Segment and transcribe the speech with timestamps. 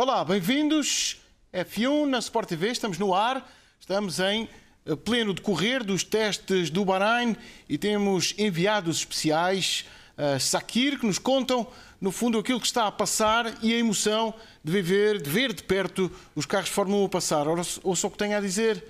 [0.00, 1.16] Olá, bem-vindos.
[1.52, 3.44] F1 na Sport TV, estamos no ar,
[3.80, 4.48] estamos em
[4.86, 7.36] eh, pleno decorrer dos testes do Bahrein
[7.68, 11.66] e temos enviados especiais, uh, Sakir, que nos contam,
[12.00, 15.64] no fundo, aquilo que está a passar e a emoção de viver, de ver de
[15.64, 17.46] perto os carros de Fórmula 1 passar.
[17.82, 18.84] Ouça o que tem a dizer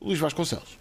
[0.00, 0.79] Luís Vasconcelos.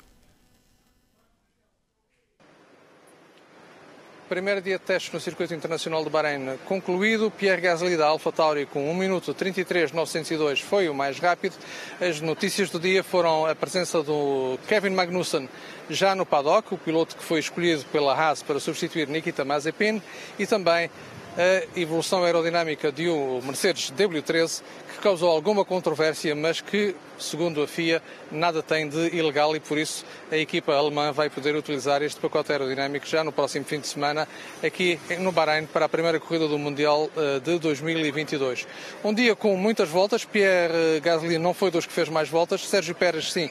[4.29, 7.32] Primeiro dia de testes no Circuito Internacional de Bahrein concluído.
[7.32, 11.56] Pierre Gasly da AlphaTauri com 1 minuto 33.902 foi o mais rápido.
[12.00, 15.50] As notícias do dia foram a presença do Kevin Magnussen
[15.89, 20.00] já no paddock, o piloto que foi escolhido pela Haas para substituir Nikita Mazepin,
[20.37, 20.92] e também
[21.39, 24.61] a evolução aerodinâmica de um Mercedes W13
[24.93, 29.78] que causou alguma controvérsia, mas que, segundo a FIA, nada tem de ilegal e por
[29.78, 33.88] isso a equipa alemã vai poder utilizar este pacote aerodinâmico já no próximo fim de
[33.88, 34.28] semana
[34.62, 38.68] aqui no Bahrein para a primeira corrida do Mundial eh, de 2022.
[39.02, 42.94] Um dia com muitas voltas, Pierre Gasly não foi dos que fez mais voltas, Sérgio
[42.94, 43.50] Pérez sim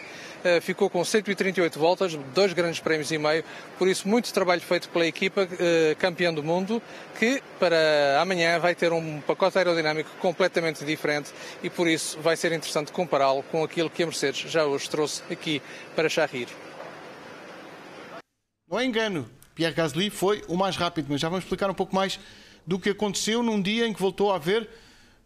[0.60, 3.44] ficou com 138 voltas, dois grandes prémios e meio,
[3.78, 6.82] por isso muito trabalho feito pela equipa eh, campeã do mundo,
[7.18, 11.30] que para amanhã vai ter um pacote aerodinâmico completamente diferente
[11.62, 15.22] e por isso vai ser interessante compará-lo com aquilo que a Mercedes já hoje trouxe
[15.30, 15.60] aqui
[15.96, 16.48] para Charrir.
[18.70, 21.94] Não é engano, Pierre Gasly foi o mais rápido, mas já vamos explicar um pouco
[21.94, 22.20] mais
[22.66, 24.68] do que aconteceu num dia em que voltou a haver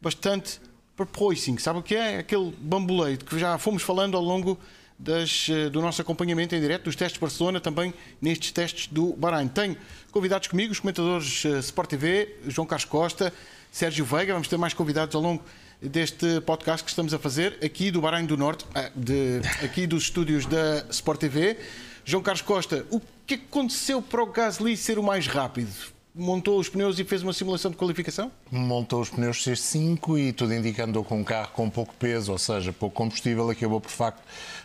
[0.01, 0.61] bastante
[0.97, 1.59] porpoising.
[1.59, 2.19] Sabe o que é?
[2.19, 4.59] Aquele bamboleio que já fomos falando ao longo
[5.03, 9.14] das, eh, do nosso acompanhamento em direto dos testes de Barcelona, também nestes testes do
[9.14, 9.48] Bahrein.
[9.48, 9.77] Tenho
[10.12, 13.33] convidados comigo, os comentadores uh, Sport TV, João Carlos Costa,
[13.70, 15.42] Sérgio Veiga, vamos ter mais convidados ao longo
[15.80, 20.05] deste podcast que estamos a fazer aqui do Bahrein do Norte, uh, de, aqui dos
[20.05, 21.58] estúdios da Sport TV.
[22.05, 25.92] João Carlos Costa, o que aconteceu para o Gasly ser o mais rápido?
[26.14, 28.30] montou os pneus e fez uma simulação de qualificação?
[28.50, 32.73] Montou os pneus C5 e tudo indicando com um carro com pouco peso, ou seja,
[32.73, 34.23] pouco combustível, acabou por facto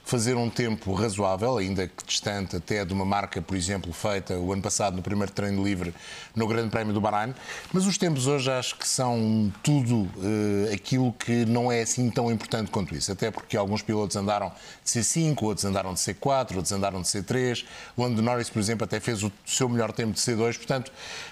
[0.08, 4.54] fazer um tempo razoável, ainda que distante até de uma marca, por exemplo, feita o
[4.54, 5.94] ano passado no primeiro treino livre
[6.34, 7.36] no Grande Prémio do Bahrein.
[7.74, 12.32] Mas os tempos hoje acho que são tudo uh, aquilo que não é assim tão
[12.32, 14.50] importante quanto isso, até porque alguns pilotos andaram
[14.82, 17.66] de C5, outros andaram de C4, outros andaram de C3.
[17.98, 20.90] O Lando Norris, por exemplo, até fez o seu melhor tempo de C2, portanto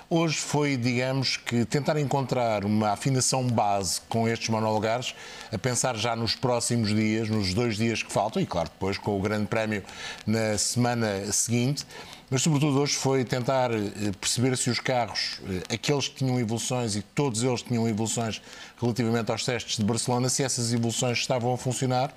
[0.07, 5.15] Hoje foi, digamos que, tentar encontrar uma afinação base com estes monolugares,
[5.51, 9.17] a pensar já nos próximos dias, nos dois dias que faltam, e claro, depois com
[9.17, 9.83] o Grande Prémio
[10.25, 11.85] na semana seguinte.
[12.29, 16.95] Mas, sobretudo, hoje foi tentar eh, perceber se os carros, eh, aqueles que tinham evoluções
[16.95, 18.41] e todos eles tinham evoluções
[18.81, 22.13] relativamente aos testes de Barcelona, se essas evoluções estavam a funcionar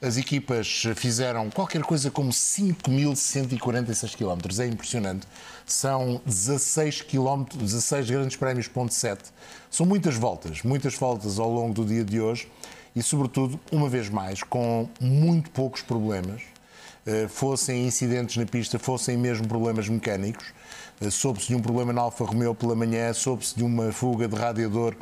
[0.00, 4.60] as equipas fizeram qualquer coisa como 5.146 km.
[4.62, 5.26] É impressionante.
[5.66, 9.24] São 16 km, 16 grandes prémios, ponto 7.
[9.70, 12.48] São muitas voltas, muitas voltas ao longo do dia de hoje
[12.98, 16.42] e, sobretudo, uma vez mais, com muito poucos problemas.
[17.06, 20.52] Eh, fossem incidentes na pista, fossem mesmo problemas mecânicos.
[21.00, 24.34] Eh, soube-se de um problema na Alfa Romeo pela manhã, soube-se de uma fuga de
[24.34, 24.96] radiador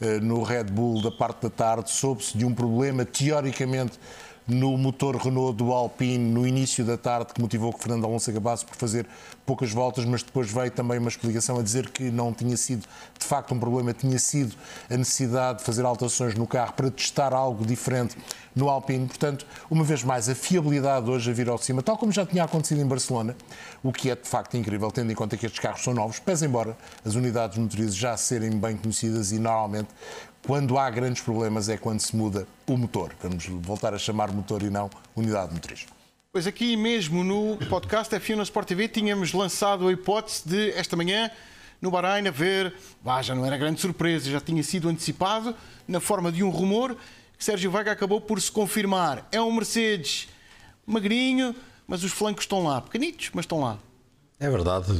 [0.00, 3.98] eh, no Red Bull da parte da tarde, soube-se de um problema teoricamente
[4.46, 8.64] no motor Renault do Alpine no início da tarde, que motivou que Fernando Alonso acabasse
[8.64, 9.06] por fazer
[9.46, 12.86] poucas voltas, mas depois veio também uma explicação a dizer que não tinha sido
[13.18, 14.54] de facto um problema, tinha sido
[14.88, 18.16] a necessidade de fazer alterações no carro para testar algo diferente
[18.54, 19.06] no Alpine.
[19.06, 22.44] Portanto, uma vez mais, a fiabilidade hoje a vir ao cima, tal como já tinha
[22.44, 23.36] acontecido em Barcelona,
[23.82, 26.46] o que é de facto incrível, tendo em conta que estes carros são novos, pese
[26.46, 29.88] embora as unidades motrizes já serem bem conhecidas e normalmente
[30.46, 33.14] quando há grandes problemas é quando se muda o motor.
[33.22, 35.86] Vamos voltar a chamar motor e não unidade motriz.
[36.32, 40.96] Pois aqui mesmo no podcast F1 na Sport TV tínhamos lançado a hipótese de esta
[40.96, 41.30] manhã
[41.80, 45.56] no Bahrein haver, bah, já não era grande surpresa, já tinha sido antecipado
[45.88, 46.96] na forma de um rumor
[47.36, 49.26] que Sérgio Vega acabou por se confirmar.
[49.32, 50.28] É um Mercedes
[50.86, 51.54] magrinho,
[51.86, 53.78] mas os flancos estão lá, pequenitos, mas estão lá.
[54.42, 54.90] É verdade,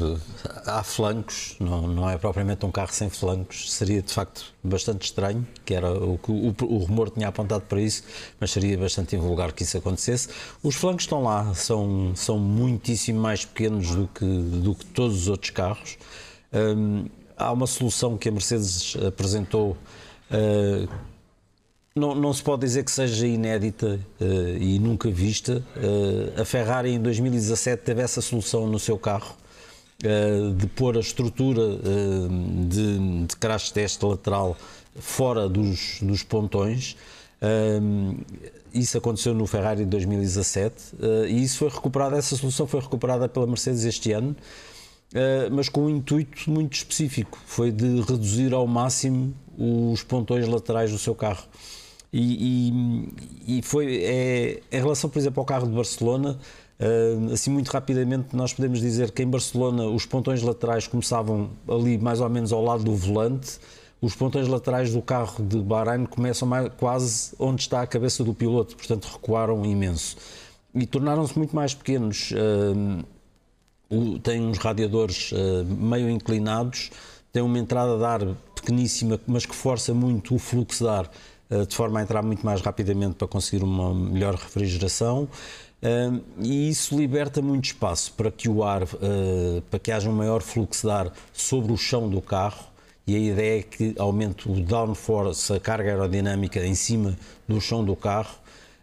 [0.66, 5.48] há flancos, não, não é propriamente um carro sem flancos, seria de facto bastante estranho,
[5.64, 8.02] que era o que o, o, rumor tinha apontado para isso,
[8.38, 10.28] mas seria bastante invulgar que isso acontecesse.
[10.62, 15.28] Os flancos estão lá, são, são muitíssimo mais pequenos do que, do que todos os
[15.28, 15.96] outros carros.
[16.52, 19.70] Hum, há uma solução que a Mercedes apresentou
[20.30, 20.86] uh,
[21.94, 25.62] não, não, se pode dizer que seja inédita uh, e nunca vista.
[25.76, 29.34] Uh, a Ferrari em 2017 teve essa solução no seu carro
[30.04, 31.62] uh, de pôr a estrutura
[32.68, 34.56] de, de crash test lateral
[34.94, 36.96] fora dos, dos pontões.
[38.72, 40.74] isso aconteceu no Ferrari de 2017
[41.28, 44.36] e isso foi recuperado, essa solução foi recuperada pela Mercedes este ano
[45.52, 50.98] mas com um intuito muito específico, foi de reduzir ao máximo os pontões laterais do
[50.98, 51.44] seu carro.
[52.12, 53.12] E,
[53.46, 56.38] e, e foi é, em relação, por exemplo, ao carro de Barcelona,
[56.80, 61.98] Uh, assim, muito rapidamente, nós podemos dizer que em Barcelona os pontões laterais começavam ali
[61.98, 63.58] mais ou menos ao lado do volante,
[64.00, 68.32] os pontões laterais do carro de Bahrein começam mais, quase onde está a cabeça do
[68.32, 70.16] piloto, portanto recuaram imenso.
[70.74, 72.32] E tornaram-se muito mais pequenos.
[72.32, 76.90] Uh, tem uns radiadores uh, meio inclinados,
[77.30, 78.20] tem uma entrada de ar
[78.54, 81.10] pequeníssima, mas que força muito o fluxo de ar,
[81.68, 85.28] de forma a entrar muito mais rapidamente para conseguir uma melhor refrigeração.
[86.38, 90.42] E isso liberta muito espaço para que o ar, uh, para que haja um maior
[90.42, 92.64] fluxo de ar sobre o chão do carro.
[93.06, 97.16] E a ideia é que aumente o downforce, a carga aerodinâmica em cima
[97.48, 98.36] do chão do carro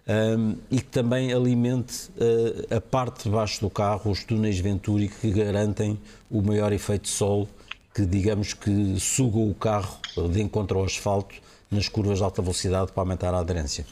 [0.08, 5.10] um, e que também alimente uh, a parte de baixo do carro, os túneis Venturi
[5.10, 6.00] que garantem
[6.32, 7.48] o maior efeito de sol
[7.94, 9.98] que digamos que suga o carro
[10.32, 11.36] de encontro ao asfalto
[11.70, 13.86] nas curvas de alta velocidade para aumentar a aderência.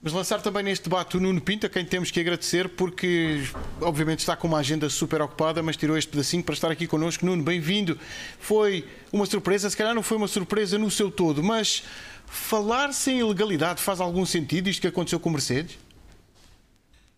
[0.00, 3.42] Mas lançar também neste debate o Nuno Pinto, a quem temos que agradecer, porque
[3.80, 7.24] obviamente está com uma agenda super ocupada, mas tirou este pedacinho para estar aqui connosco.
[7.24, 7.98] Nuno, bem-vindo.
[8.38, 11.82] Foi uma surpresa, se calhar não foi uma surpresa no seu todo, mas
[12.26, 15.78] falar sem ilegalidade faz algum sentido, isto que aconteceu com o Mercedes?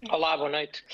[0.09, 0.85] Olá, boa noite.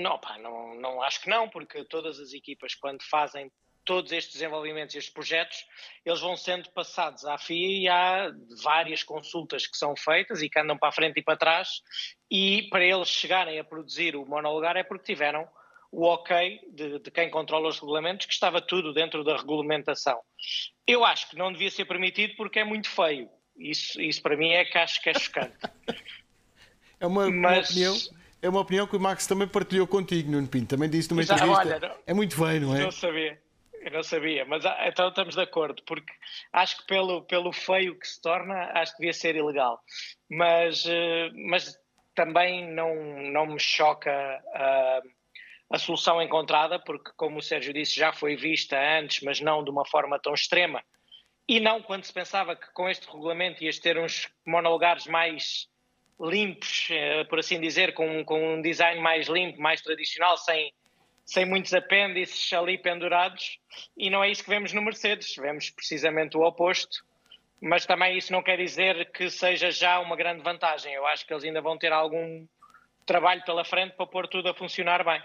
[0.00, 3.50] Não, pá, não, não acho que não, porque todas as equipas, quando fazem
[3.84, 5.64] todos estes desenvolvimentos, estes projetos,
[6.04, 8.32] eles vão sendo passados à FIA e há
[8.62, 11.82] várias consultas que são feitas e que andam para a frente e para trás
[12.30, 15.48] e para eles chegarem a produzir o monolugar é porque tiveram
[15.90, 20.18] o ok de, de, quem controla os regulamentos, que estava tudo dentro da regulamentação.
[20.86, 23.28] Eu acho que não devia ser permitido porque é muito feio.
[23.58, 25.54] Isso, isso para mim é que acho que é chocante.
[26.98, 27.68] é uma, Mas...
[27.68, 30.66] uma opinião é uma opinião que o Max também partilhou contigo, Nuno Pinto.
[30.66, 31.52] Também disse numa entrevista.
[31.52, 32.80] Olha, não, é muito feio, não é?
[32.80, 33.40] Não sabia.
[33.82, 36.12] Eu não sabia, mas ah, então estamos de acordo, porque
[36.52, 39.80] acho que pelo, pelo feio que se torna, acho que devia ser ilegal.
[40.30, 41.76] Mas, eh, mas
[42.14, 42.94] também não,
[43.32, 44.12] não me choca
[44.54, 45.02] a,
[45.70, 49.70] a solução encontrada, porque, como o Sérgio disse, já foi vista antes, mas não de
[49.70, 50.80] uma forma tão extrema.
[51.48, 55.66] E não quando se pensava que com este regulamento ias ter uns monolugares mais
[56.20, 60.72] limpos, eh, por assim dizer, com, com um design mais limpo, mais tradicional, sem
[61.24, 63.58] sem muitos apêndices ali pendurados,
[63.96, 67.04] e não é isso que vemos no Mercedes, vemos precisamente o oposto.
[67.60, 70.92] Mas também isso não quer dizer que seja já uma grande vantagem.
[70.92, 72.44] Eu acho que eles ainda vão ter algum
[73.06, 75.22] trabalho pela frente para pôr tudo a funcionar bem.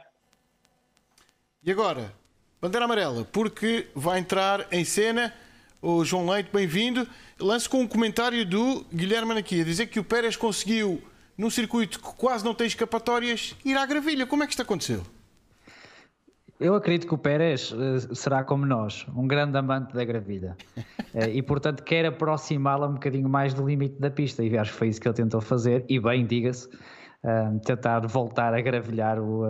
[1.63, 2.13] E agora,
[2.61, 5.33] bandeira amarela, porque vai entrar em cena
[5.81, 7.07] o João Leite, bem-vindo.
[7.39, 11.03] Lance com um comentário do Guilherme Anaquia, dizer que o Pérez conseguiu,
[11.35, 14.27] num circuito que quase não tem escapatórias, ir à gravilha.
[14.27, 15.03] Como é que isto aconteceu?
[16.59, 20.57] Eu acredito que o Pérez uh, será como nós, um grande amante da gravilha.
[21.13, 24.43] Uh, e, portanto, quer aproximá-la um bocadinho mais do limite da pista.
[24.43, 25.85] E acho que foi isso que ele tentou fazer.
[25.87, 29.43] E bem, diga-se, uh, tentar voltar a gravilhar o,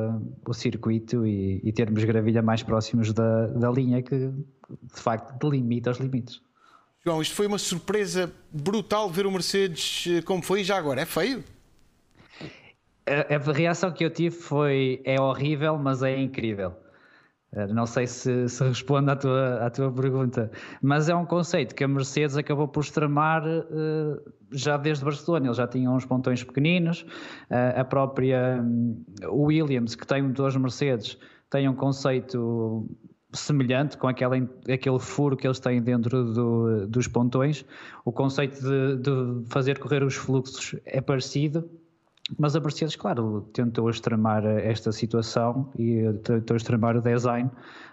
[0.46, 5.92] o circuito e, e, termos gravilha mais próximos da, da linha que, de facto, delimita
[5.92, 6.42] os limites.
[7.06, 11.00] João, isto foi uma surpresa brutal ver o Mercedes como foi já agora.
[11.00, 11.42] É feio?
[13.06, 16.76] A, a reação que eu tive foi: é horrível, mas é incrível.
[17.54, 21.74] Eh, não sei se, se responde à tua, à tua pergunta, mas é um conceito
[21.74, 25.48] que a Mercedes acabou por extremar uh, já desde Barcelona.
[25.48, 27.04] Eles já tinham uns pontões pequeninos,
[27.50, 31.18] uh, a própria um, Williams, que tem motores Mercedes,
[31.50, 32.86] tem um conceito
[33.34, 34.36] semelhante com aquela,
[34.70, 37.66] aquele furo que eles têm dentro do, dos pontões.
[38.04, 41.70] O conceito de, de fazer correr os fluxos é parecido
[42.38, 47.50] mas a Mercedes, claro, tentou extremar esta situação e tentou extremar o design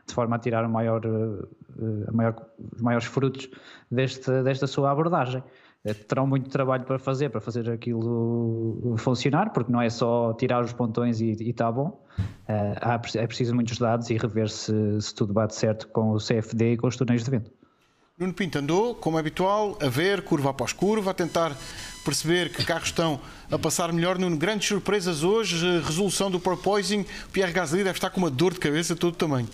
[0.07, 2.35] de forma a tirar o maior, eh, maior,
[2.75, 3.49] os maiores frutos
[3.91, 5.43] deste, desta sua abordagem.
[5.85, 10.63] Eh, terão muito trabalho para fazer, para fazer aquilo funcionar, porque não é só tirar
[10.65, 12.05] os pontões e está bom.
[12.49, 12.75] Eh,
[13.15, 16.77] é preciso muitos dados e rever se, se tudo bate certo com o CFD e
[16.77, 17.64] com os túneis de vento.
[18.17, 21.51] Nuno Pinto andou, como é habitual, a ver curva após curva, a tentar
[22.05, 24.19] perceber que carros estão a passar melhor.
[24.19, 27.05] Nuno, grandes surpresas hoje, resolução do porpoising.
[27.33, 29.49] Pierre Gasly deve estar com uma dor de cabeça de todo o tamanho.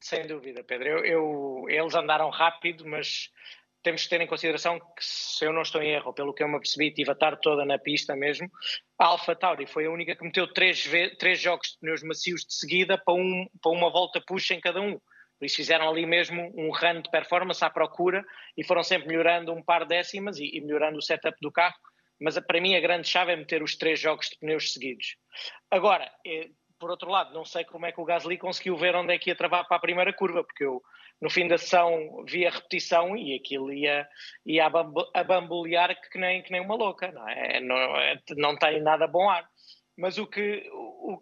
[0.00, 0.88] Sem dúvida, Pedro.
[0.88, 3.30] Eu, eu, eles andaram rápido, mas
[3.84, 6.48] temos que ter em consideração que, se eu não estou em erro, pelo que eu
[6.48, 8.50] me apercebi, tive a tarde toda na pista mesmo,
[8.98, 10.90] a Alpha Tauri foi a única que meteu três,
[11.20, 14.80] três jogos de pneus macios de seguida para, um, para uma volta puxa em cada
[14.80, 14.98] um.
[15.38, 18.24] Por isso fizeram ali mesmo um run de performance à procura
[18.56, 21.76] e foram sempre melhorando um par de décimas e, e melhorando o setup do carro.
[22.20, 25.16] Mas para mim a grande chave é meter os três jogos de pneus seguidos.
[25.70, 29.12] Agora, eh, por outro lado, não sei como é que o Gasly conseguiu ver onde
[29.12, 30.82] é que ia travar para a primeira curva, porque eu
[31.20, 34.08] no fim da sessão vi a repetição e aquilo ia,
[34.46, 37.60] ia a bambolear que nem, que nem uma louca, não é?
[37.60, 39.48] Não, é, não tem nada bom ar.
[39.96, 41.20] Mas o que, o,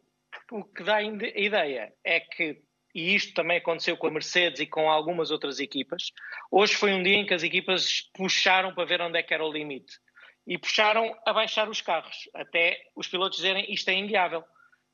[0.53, 2.63] o que dá a ideia é que,
[2.97, 6.13] e isto também aconteceu com a Mercedes e com algumas outras equipas,
[6.51, 9.45] hoje foi um dia em que as equipas puxaram para ver onde é que era
[9.45, 9.99] o limite.
[10.47, 14.43] E puxaram a baixar os carros, até os pilotos dizerem isto é inguiável.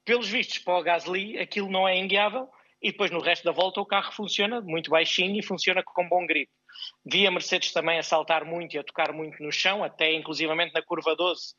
[0.04, 2.48] Pelos vistos, para o Gasly, aquilo não é inguiável,
[2.82, 6.26] e depois no resto da volta o carro funciona muito baixinho e funciona com bom
[6.26, 6.50] grip.
[7.06, 10.74] Vi a Mercedes também a saltar muito e a tocar muito no chão, até inclusivamente
[10.74, 11.54] na curva 12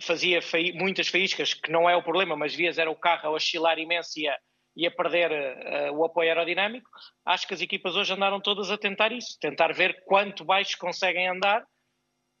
[0.00, 0.38] fazia
[0.74, 4.20] muitas faíscas, que não é o problema, mas vias era o carro a oscilar imenso
[4.20, 4.38] e a,
[4.80, 6.88] e a perder uh, o apoio aerodinâmico.
[7.26, 11.28] Acho que as equipas hoje andaram todas a tentar isso, tentar ver quanto baixo conseguem
[11.28, 11.66] andar,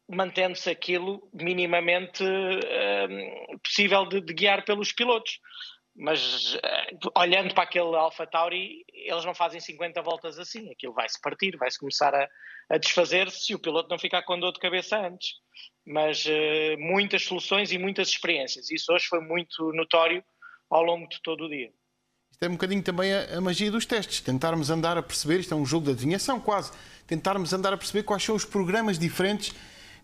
[0.08, 5.38] mantendo-se aquilo minimamente uh, possível de, de, guiar pelos pilotos.
[5.94, 11.20] Mas uh, olhando para aquele Alpha Tauri, eles não fazem 50 voltas assim, aquilo vai-se
[11.20, 12.26] partir, vai-se começar a,
[12.70, 15.32] a desfazer-se se o piloto não ficar com dor de cabeça antes.
[15.86, 18.70] Mas uh, muitas soluções e muitas experiências.
[18.70, 20.24] Isso hoje foi muito notório
[20.70, 21.70] ao longo de todo o dia.
[22.42, 25.56] É um bocadinho também a, a, magia dos testes, tentarmos andar a perceber, isto é
[25.58, 26.70] um jogo de adivinhação quase,
[27.06, 29.52] tentarmos andar a perceber quais são os programas diferentes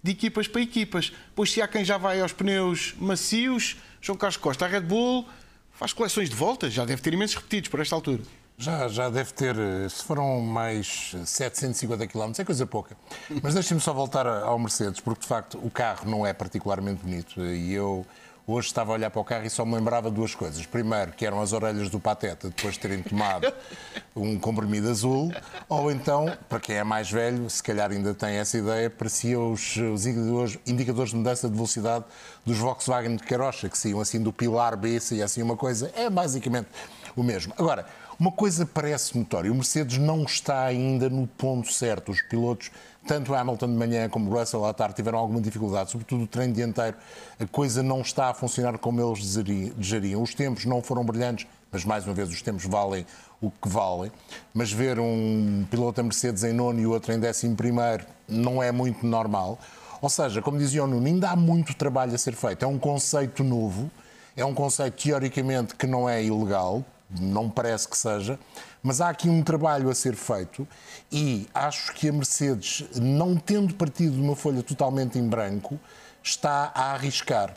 [0.02, 1.14] de equipas para equipas.
[1.35, 5.26] Pois se há quem já vai aos pneus macios, João Carlos Costa, a Red Bull
[5.73, 8.23] faz coleções de voltas, já deve ter imensos repetidos por esta altura.
[8.59, 9.57] Já, já deve ter,
[9.88, 12.99] se foram mais 750 km, é coisa pouca.
[13.43, 17.43] Mas deixem-me só voltar ao Mercedes, porque de facto o carro não é particularmente bonito.
[17.43, 18.07] E eu
[18.47, 20.65] hoje estava a olhar para o carro e só me lembrava duas coisas.
[20.65, 23.53] Primeiro, que eram as orelhas do Pateta depois de terem tomado
[24.15, 25.33] um comprimido azul,
[25.69, 29.76] ou então, para quem é mais velho, se calhar ainda tem essa ideia, parecia os,
[29.76, 32.05] os indicadores, indicadores de mudança de velocidade
[32.45, 35.91] dos Volkswagen de Carocha, que saíam assim do pilar B, e assim uma coisa.
[35.97, 36.69] É basicamente
[37.17, 37.53] o mesmo.
[37.59, 37.87] Agora,
[38.18, 42.11] uma coisa parece notória: o Mercedes não está ainda no ponto certo.
[42.12, 42.70] Os pilotos,
[43.06, 46.96] tanto Hamilton de manhã como Russell à tarde, tiveram alguma dificuldade, sobretudo o treino dianteiro.
[47.38, 50.23] A coisa não está a funcionar como eles desejariam.
[50.23, 53.04] Os tempos não foram brilhantes, mas mais uma vez os tempos valem
[53.40, 54.11] o que valem.
[54.54, 58.62] Mas ver um piloto da Mercedes em nono e o outro em décimo primeiro não
[58.62, 59.58] é muito normal.
[60.00, 62.64] Ou seja, como dizia o Nuno, ainda há muito trabalho a ser feito.
[62.64, 63.90] É um conceito novo,
[64.37, 68.39] é um conceito teoricamente que não é ilegal, não parece que seja,
[68.83, 70.67] mas há aqui um trabalho a ser feito
[71.11, 75.79] e acho que a Mercedes, não tendo partido de uma folha totalmente em branco,
[76.23, 77.55] está a arriscar.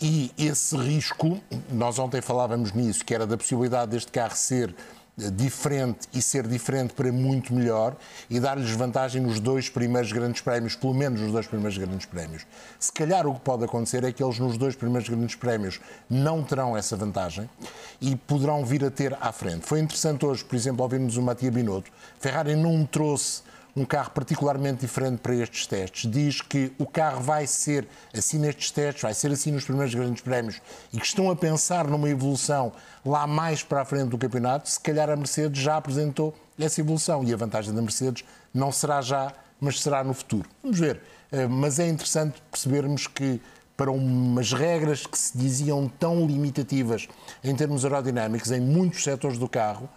[0.00, 4.74] E esse risco, nós ontem falávamos nisso, que era da possibilidade deste carro ser
[5.16, 7.96] diferente e ser diferente para muito melhor
[8.28, 12.46] e dar-lhes vantagem nos dois primeiros grandes prémios, pelo menos nos dois primeiros grandes prémios.
[12.78, 16.42] Se calhar o que pode acontecer é que eles nos dois primeiros grandes prémios não
[16.42, 17.48] terão essa vantagem
[18.00, 19.66] e poderão vir a ter à frente.
[19.66, 21.90] Foi interessante hoje, por exemplo, ouvirmos o Matia Binotto.
[22.20, 23.42] Ferrari não trouxe
[23.76, 26.10] um carro particularmente diferente para estes testes.
[26.10, 30.22] Diz que o carro vai ser assim nestes testes, vai ser assim nos primeiros grandes
[30.22, 30.60] prémios
[30.92, 32.72] e que estão a pensar numa evolução
[33.04, 34.70] lá mais para a frente do campeonato.
[34.70, 39.02] Se calhar a Mercedes já apresentou essa evolução e a vantagem da Mercedes não será
[39.02, 39.30] já,
[39.60, 40.48] mas será no futuro.
[40.62, 41.02] Vamos ver.
[41.30, 43.40] Eh, mas é interessante percebermos que
[43.76, 47.06] para umas regras que se diziam tão limitativas
[47.44, 49.88] em termos aerodinâmicos em muitos setores do carro,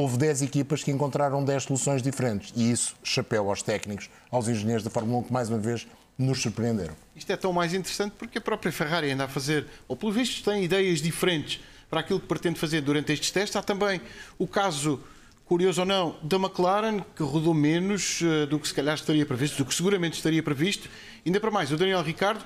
[0.00, 2.52] houve 10 equipas que encontraram 10 soluções diferentes.
[2.56, 5.86] E isso, chapéu aos técnicos, aos engenheiros da Fórmula 1, que mais uma vez
[6.16, 6.94] nos surpreenderam.
[7.14, 10.44] Isto é tão mais interessante porque a própria Ferrari anda a fazer, ou pelo visto
[10.50, 13.56] tem ideias diferentes para aquilo que pretende fazer durante estes testes.
[13.56, 14.00] Há também
[14.38, 15.00] o caso,
[15.44, 19.58] curioso ou não, da McLaren, que rodou menos uh, do que se calhar estaria previsto,
[19.58, 20.88] do que seguramente estaria previsto.
[21.24, 22.44] Ainda para mais, o Daniel Ricardo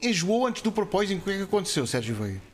[0.00, 1.18] enjoou antes do propósito.
[1.18, 2.53] O que é que aconteceu, Sérgio Veiga?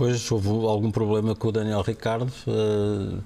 [0.00, 2.32] Pois houve algum problema com o Daniel Ricardo.
[2.46, 3.22] Uh,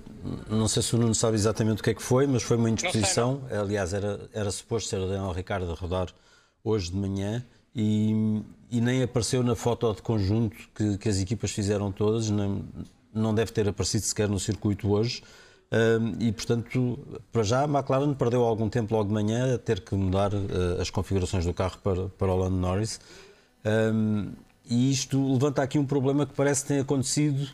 [0.50, 2.68] não sei se o Nuno sabe exatamente o que é que foi, mas foi uma
[2.68, 3.42] indisposição.
[3.48, 6.08] Sei, Aliás, era, era suposto ser o Daniel Ricardo a rodar
[6.64, 7.44] hoje de manhã
[7.76, 12.28] e, e nem apareceu na foto de conjunto que, que as equipas fizeram todas.
[12.28, 12.64] Nem,
[13.14, 15.22] não deve ter aparecido sequer no circuito hoje.
[15.70, 16.98] Uh, e, portanto,
[17.30, 20.80] para já, a McLaren perdeu algum tempo logo de manhã a ter que mudar uh,
[20.80, 22.98] as configurações do carro para, para o Lando Norris.
[24.68, 27.48] E isto levanta aqui um problema que parece tem acontecido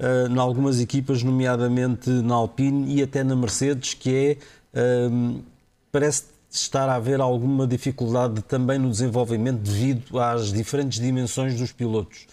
[0.00, 4.38] uh, em algumas equipas, nomeadamente na Alpine e até na Mercedes, que
[4.74, 5.42] é uh,
[5.92, 12.26] parece estar a haver alguma dificuldade também no desenvolvimento devido às diferentes dimensões dos pilotos.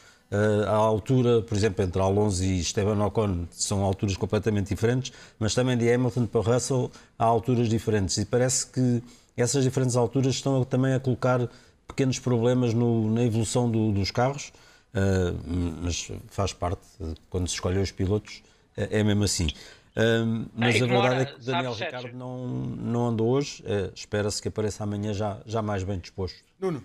[0.68, 5.78] A altura, por exemplo, entre Alonso e Esteban Ocon são alturas completamente diferentes, mas também
[5.78, 9.04] de Hamilton para Russell há alturas diferentes e parece que
[9.38, 11.48] essas diferentes alturas estão também a colocar
[11.88, 14.52] pequenos problemas no, na evolução do, dos carros.
[14.94, 16.82] uh, mas faz parte,
[17.30, 18.44] quando se escolhe os pilotos,
[18.78, 19.48] é, é mesmo assim.
[19.96, 23.94] Uh, mas é, a verdade é que o Daniel Ricardo não, não andou hoje, uh,
[23.94, 26.44] espera-se que apareça amanhã já, já mais bem disposto.
[26.60, 26.84] Nuno.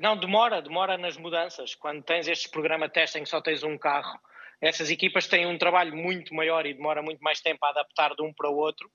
[0.00, 1.76] Não, demora, demora nas mudanças.
[1.76, 4.18] Quando tens estes programas de teste em que só tens um carro,
[4.60, 8.22] essas equipas têm um trabalho muito maior e demora muito mais tempo a adaptar de
[8.22, 8.90] um para o outro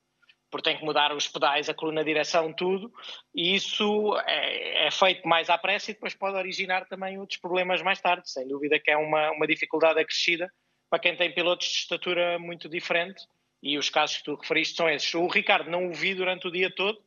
[0.53, 2.93] porque tem que mudar os pedais, a coluna de direção, tudo,
[3.33, 7.81] e isso é, é, feito mais à pressa e depois pode originar também outros problemas
[7.81, 8.29] mais tarde.
[8.29, 10.47] Sem dúvida que é uma, uma dificuldade acrescida
[10.91, 13.19] para quem tem pilotos de estatura muito diferente,
[13.63, 15.11] e os casos que tu referiste são esses.
[15.15, 16.99] O Ricardo não o vi durante o dia todo,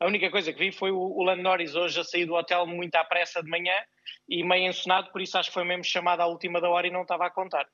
[0.00, 2.66] a única coisa que vi foi o, o Lando Norris hoje a sair do hotel
[2.66, 3.74] muito à pressa de manhã
[4.26, 6.90] e meio ensinado, por isso acho que foi mesmo chamado à última da hora e
[6.90, 7.68] não estava a contar.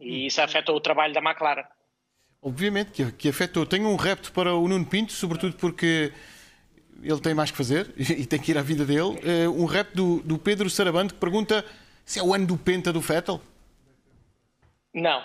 [0.00, 1.64] E isso afetou o trabalho da McLaren.
[2.42, 3.66] Obviamente que, que afetou.
[3.66, 6.12] Tenho um repto para o Nuno Pinto, sobretudo porque
[7.02, 9.00] ele tem mais que fazer e tem que ir à vida dele.
[9.46, 11.64] Uh, um repto do, do Pedro Sarabando que pergunta
[12.04, 13.40] se é o ano do Penta do Fettel.
[14.92, 15.22] Não.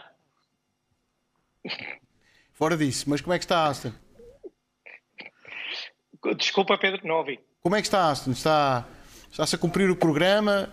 [2.54, 3.92] Fora disso, mas como é que está Aston?
[6.38, 7.40] Desculpa, Pedro, não ouvi.
[7.62, 8.32] Como é que está Aston?
[8.32, 8.86] Está,
[9.32, 10.72] está-se a cumprir o programa?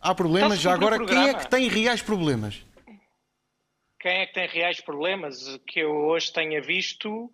[0.00, 0.60] Há problemas?
[0.60, 2.64] Já agora, quem é que tem reais problemas?
[4.02, 7.26] Quem é que tem reais problemas que eu hoje tenha visto?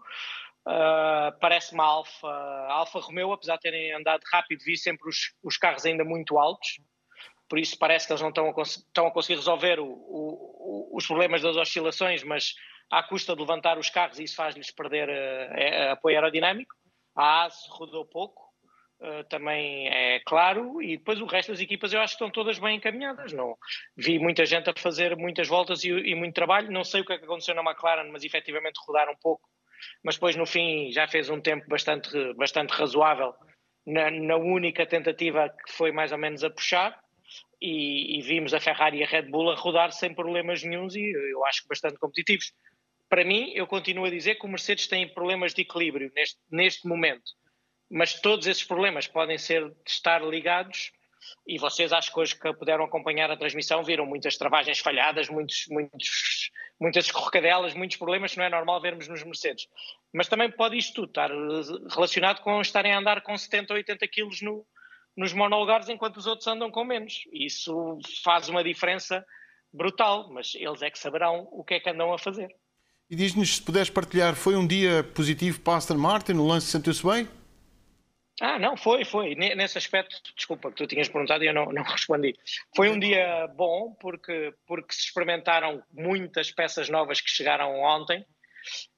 [0.67, 2.29] Uh, Parece-me a Alfa,
[2.69, 6.79] Alfa Romeo, apesar de terem andado rápido, vi sempre os, os, carros ainda muito altos,
[7.49, 11.07] por isso parece que eles não estão a, estão a conseguir resolver o, o, os
[11.07, 12.55] problemas das oscilações, mas
[12.91, 16.75] à custa de levantar os carros, isso faz-lhes perder uh, apoio aerodinâmico.
[17.17, 18.48] A AS rodou pouco,
[19.01, 22.59] Uh, também é claro, e depois o resto das equipas eu acho que estão todas
[22.59, 23.33] bem encaminhadas.
[23.33, 23.57] Não
[23.97, 26.73] vi muita gente a fazer muitas voltas e, e, muito trabalho.
[26.73, 29.49] Não sei o que é que aconteceu na McLaren, mas efetivamente rodaram um pouco.
[30.03, 33.33] Mas depois no fim já fez um tempo bastante, bastante razoável
[33.87, 36.99] na, na única tentativa que foi mais ou menos a puxar.
[37.63, 41.13] E, e, vimos a Ferrari e a Red Bull a rodar sem problemas nenhums e
[41.13, 42.53] eu acho que bastante competitivos.
[43.09, 46.89] Para mim, eu continuo a dizer que o Mercedes tem problemas de equilíbrio neste, neste
[46.89, 47.38] momento
[47.91, 50.93] mas todos esses problemas podem ser estar ligados
[51.47, 55.67] e vocês acho que hoje que puderam acompanhar a transmissão viram muitas travagens falhadas, muitos,
[55.69, 59.67] muitos, muitas escorregadelas, muitos problemas que não é normal vermos nos Mercedes.
[60.13, 61.31] Mas também pode isto tudo estar
[61.91, 64.67] relacionado com estarem a andar com 70 ou 80 quilos no,
[65.17, 67.25] nos monolugares enquanto os outros andam com menos.
[67.33, 69.25] Isso faz uma diferença
[69.73, 72.55] brutal, mas eles é que saberão o que é que andam a fazer.
[73.11, 77.03] E diz-nos se puderes partilhar, foi um dia positivo para Aston Martin, o lance sentiu-se
[77.07, 77.27] bem?
[78.41, 79.35] Ah, não, foi, foi.
[79.35, 82.37] Nesse aspecto, desculpa que tu tinhas perguntado e eu não, não respondi.
[82.75, 88.25] Foi um dia bom porque, porque se experimentaram muitas peças novas que chegaram ontem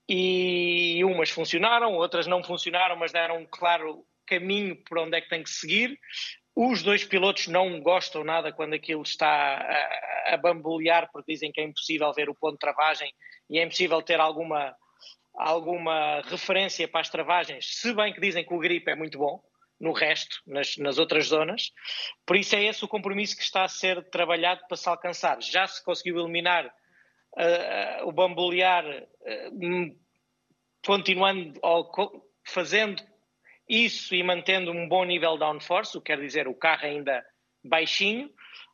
[0.08, 5.28] e umas funcionaram, outras não funcionaram, mas deram um claro caminho por onde é que
[5.28, 5.98] tem que seguir.
[6.54, 11.60] Os dois pilotos não gostam nada quando aquilo está a, a bambolear, porque dizem que
[11.60, 13.12] é impossível ver o ponto de travagem
[13.48, 14.74] e é impossível ter alguma
[15.34, 19.42] alguma referência para as travagens, se bem que dizem que o gripe é muito bom
[19.80, 21.72] no resto, nas, nas outras zonas.
[22.26, 25.40] Por isso é esse o compromisso que está a ser trabalhado para se alcançar.
[25.42, 29.96] Já se conseguiu eliminar uh, o bambolear, uh,
[30.84, 31.90] continuando ou
[32.44, 33.02] fazendo
[33.66, 37.24] isso e mantendo um bom nível de downforce, o que quer dizer o carro ainda
[37.64, 38.30] baixinho,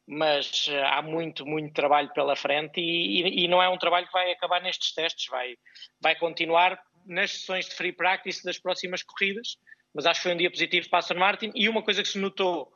[0.06, 4.06] mas eh, há muito, muito trabalho pela frente e, e, e, não é um trabalho
[4.06, 5.56] que vai acabar nestes testes, vai,
[6.00, 9.56] vai continuar nas sessões de free practice das próximas corridas,
[9.92, 12.18] mas acho que foi um dia positivo para Aston Martin e uma coisa que se
[12.18, 12.72] notou,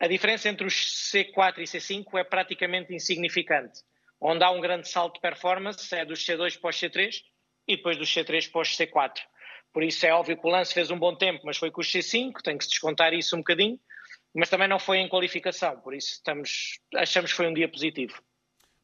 [0.00, 0.74] a diferença entre os
[1.12, 3.80] C4 e C5 é praticamente insignificante.
[4.20, 7.16] Onde há um grande salto de performance é dos C2 para os C3
[7.68, 9.20] e depois dos C3 para os C4.
[9.72, 11.88] Por isso é óbvio que o lance fez um bom tempo, mas foi com os
[11.90, 13.78] C5, tem que se descontar isso um bocadinho
[14.34, 18.14] mas também não foi em qualificação, por isso estamos, achamos que foi um dia positivo.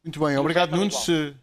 [0.05, 0.91] Muito bem, obrigado Nuno.
[0.91, 1.35] Se,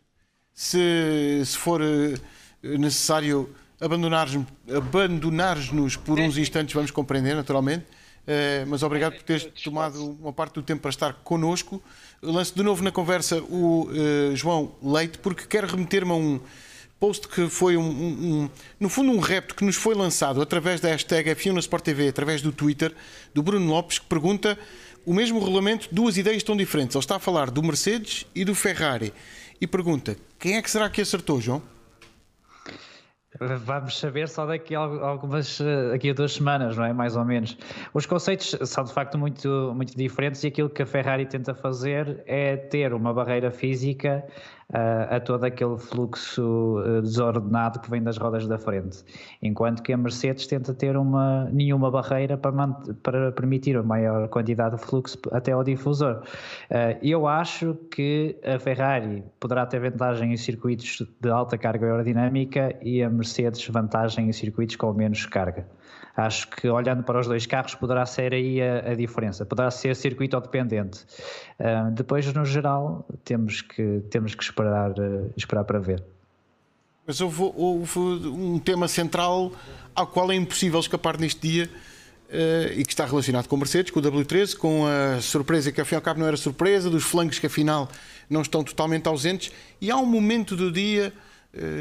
[0.53, 2.17] se, se, for eh,
[2.63, 5.57] necessário abandonar-nos abandonar
[6.05, 7.85] por uns instantes, vamos compreender naturalmente.
[8.25, 11.81] Uh, mas obrigado por teres tomado uma parte do tempo para estar connosco.
[12.23, 16.39] Lanço de novo na conversa o uh, João Leite, porque quero remeter-me a um,
[16.99, 20.79] post que foi um, um, um, no fundo um repto que nos foi lançado através
[20.79, 22.93] da hashtag F1 na Sport TV, através do Twitter,
[23.33, 24.57] do Bruno Lopes, que pergunta
[25.05, 26.95] o mesmo regulamento, duas ideias tão diferentes.
[26.95, 29.13] Ele está a falar do Mercedes e do Ferrari
[29.59, 31.61] e pergunta quem é que será que acertou, João?
[33.37, 35.59] Vamos saber só daqui a algumas
[35.93, 36.93] aqui a duas semanas, não é?
[36.93, 37.57] Mais ou menos.
[37.93, 42.23] Os conceitos são de facto muito, muito diferentes e aquilo que a Ferrari tenta fazer
[42.25, 44.25] é ter uma barreira física
[44.73, 49.03] a, a todo aquele fluxo uh, desordenado que vem das rodas da frente.
[49.41, 52.67] Enquanto que a Mercedes tenta ter uma, nenhuma barreira para,
[53.03, 56.23] para permitir a maior quantidade de fluxo até ao difusor.
[56.69, 62.75] Uh, eu acho que a Ferrari poderá ter vantagem em circuitos de alta carga aerodinâmica
[62.81, 65.67] e a Mercedes vantagem em circuitos com menos carga.
[66.15, 69.95] Acho que olhando para os dois carros poderá ser aí a, a diferença, poderá ser
[69.95, 70.99] circuito dependente.
[71.59, 76.01] Uh, depois, no geral, temos que, temos que esperar, uh, esperar para ver.
[77.05, 79.51] Mas houve, houve, um tema central
[79.93, 81.69] ao qual é impossível escapar neste dia
[82.29, 85.81] uh, e que está relacionado com o Mercedes, com o W13, com a surpresa que
[85.81, 87.89] afinal cabo não era surpresa, dos flancos que afinal
[88.29, 89.51] não estão totalmente ausentes.
[89.81, 91.13] E há um momento do dia,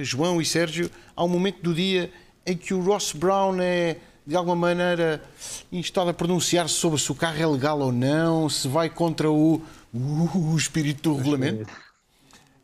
[0.03, 2.11] João e Sérgio, há um momento do dia
[2.45, 5.23] em que o Ross Brown é de alguma maneira
[5.71, 9.63] instado a pronunciar-se sobre se o carro é legal ou não, se vai contra o,
[9.93, 11.71] o espírito do regulamento?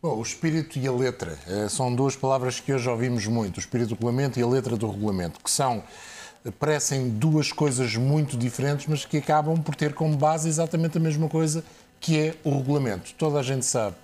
[0.03, 3.61] Bom, o espírito e a letra eh, são duas palavras que hoje ouvimos muito, o
[3.61, 5.83] espírito do regulamento e a letra do regulamento, que são
[6.42, 11.01] eh, parecem duas coisas muito diferentes, mas que acabam por ter como base exatamente a
[11.01, 11.62] mesma coisa,
[12.01, 13.12] que é o regulamento.
[13.18, 13.94] Toda a gente sabe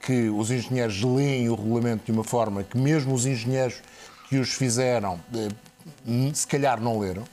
[0.00, 3.80] que os engenheiros leem o regulamento de uma forma que mesmo os engenheiros
[4.28, 5.20] que os fizeram
[6.06, 7.24] eh, se calhar não leram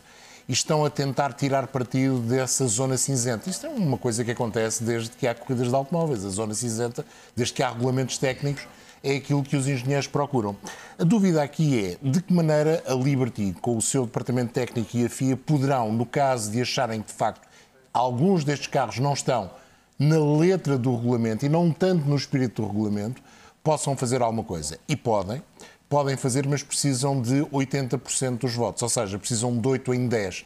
[0.48, 3.50] e estão a tentar tirar partido dessa zona cinzenta.
[3.50, 6.26] Isto é uma coisa que acontece desde que há corridas de automóveis.
[6.26, 8.68] A zona cinzenta, desde que há regulamentos técnicos,
[9.04, 10.56] é aquilo que os engenheiros procuram.
[11.00, 15.06] A dúvida aqui é de que maneira a Liberty, com o seu departamento técnico e
[15.06, 17.48] a FIA, poderão, no caso de acharem que de facto
[17.94, 19.50] alguns destes carros não estão
[19.98, 23.22] na letra do regulamento e não tanto no espírito do regulamento,
[23.64, 24.78] possam fazer alguma coisa.
[24.88, 25.42] E podem,
[25.92, 30.46] podem fazer, mas precisam de 80% dos votos, ou seja, precisam de 8 em 10.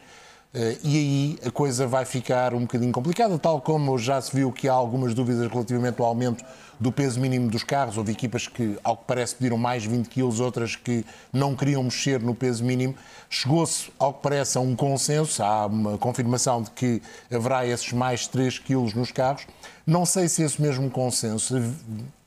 [0.52, 4.50] Eh, e aí a coisa vai ficar um bocadinho complicada, tal como já se viu
[4.50, 6.44] que há algumas dúvidas relativamente ao aumento
[6.80, 7.96] do peso mínimo dos carros.
[7.96, 12.20] Houve equipas que, ao que parece, pediram mais 20 quilos, outras que não queriam mexer
[12.20, 12.96] no peso mínimo.
[13.30, 17.00] Chegou-se, ao que parece, a um consenso, há uma confirmação de que
[17.32, 19.46] haverá esses mais 3 quilos nos carros.
[19.86, 21.54] Não sei se esse mesmo consenso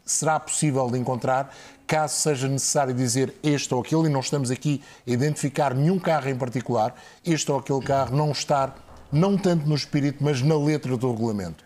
[0.05, 1.53] será possível de encontrar
[1.89, 6.29] caso seja necessário dizer este ou aquele, e não estamos aqui a identificar nenhum carro
[6.29, 6.93] em particular,
[7.25, 8.75] este ou aquele carro não estar,
[9.11, 11.65] não tanto no espírito, mas na letra do regulamento.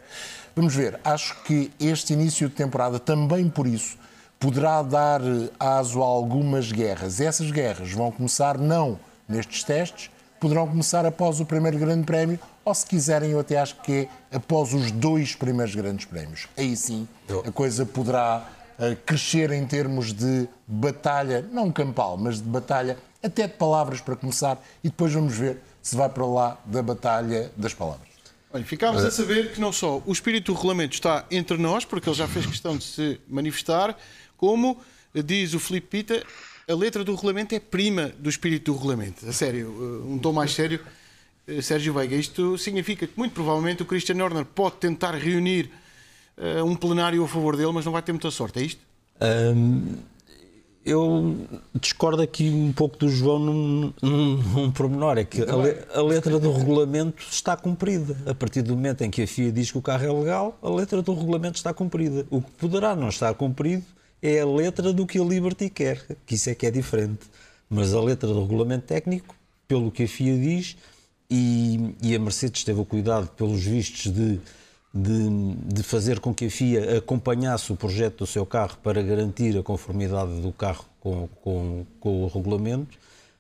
[0.56, 3.98] Vamos ver, acho que este início de temporada, também por isso,
[4.40, 5.20] poderá dar
[5.60, 7.20] aso a algumas guerras.
[7.20, 10.10] Essas guerras vão começar não nestes testes,
[10.40, 14.38] poderão começar após o primeiro grande prémio, ou se quiserem, eu até acho que é
[14.38, 16.48] após os dois primeiros grandes prémios.
[16.56, 17.10] Aí sim
[17.46, 18.63] a coisa poderá
[19.06, 24.62] crescer em termos de batalha, não campal, mas de batalha, até de palavras para começar,
[24.84, 28.08] e depois vamos ver se vai para lá da batalha das palavras.
[28.52, 32.08] Olha, ficámos a saber que não só o espírito do regulamento está entre nós, porque
[32.08, 33.98] ele já fez questão de se manifestar,
[34.38, 34.80] como
[35.14, 36.24] diz o Filipe Pita,
[36.68, 39.28] a letra do regulamento é prima do espírito do regulamento.
[39.28, 40.80] A sério, um tom mais sério.
[41.48, 45.70] Eh, Sérgio Veiga, isto significa que muito provavelmente o Christian Horner pode tentar reunir
[46.38, 48.82] uh, um plenário a favor dele, mas não vai ter muita sorte, é isto?
[49.22, 49.96] Um,
[50.86, 51.48] eu
[51.80, 56.02] discordo aqui um pouco do João num, num, num pormenor, é que a, le, a,
[56.02, 58.18] letra do regulamento está cumprida.
[58.30, 60.70] A partir do momento em que a FIA diz que o carro é legal, a
[60.70, 62.26] letra do regulamento está cumprida.
[62.30, 63.86] O que poderá não estar cumprido
[64.22, 67.30] é a letra do que a Liberty quer, que isso é que é diferente.
[67.70, 69.34] Mas a letra do regulamento técnico,
[69.68, 70.76] pelo que a FIA diz,
[71.30, 74.40] e, e a Mercedes teve o cuidado, pelos vistos, de
[74.94, 79.58] de, de, fazer com que a FIA acompanhasse o projeto do seu carro para garantir
[79.58, 82.98] a conformidade do carro com, com, com o regulamento.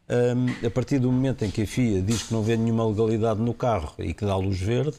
[0.09, 3.39] Um, a partir do momento em que a FIA diz que não vê nenhuma legalidade
[3.39, 4.97] no carro e que dá luz verde,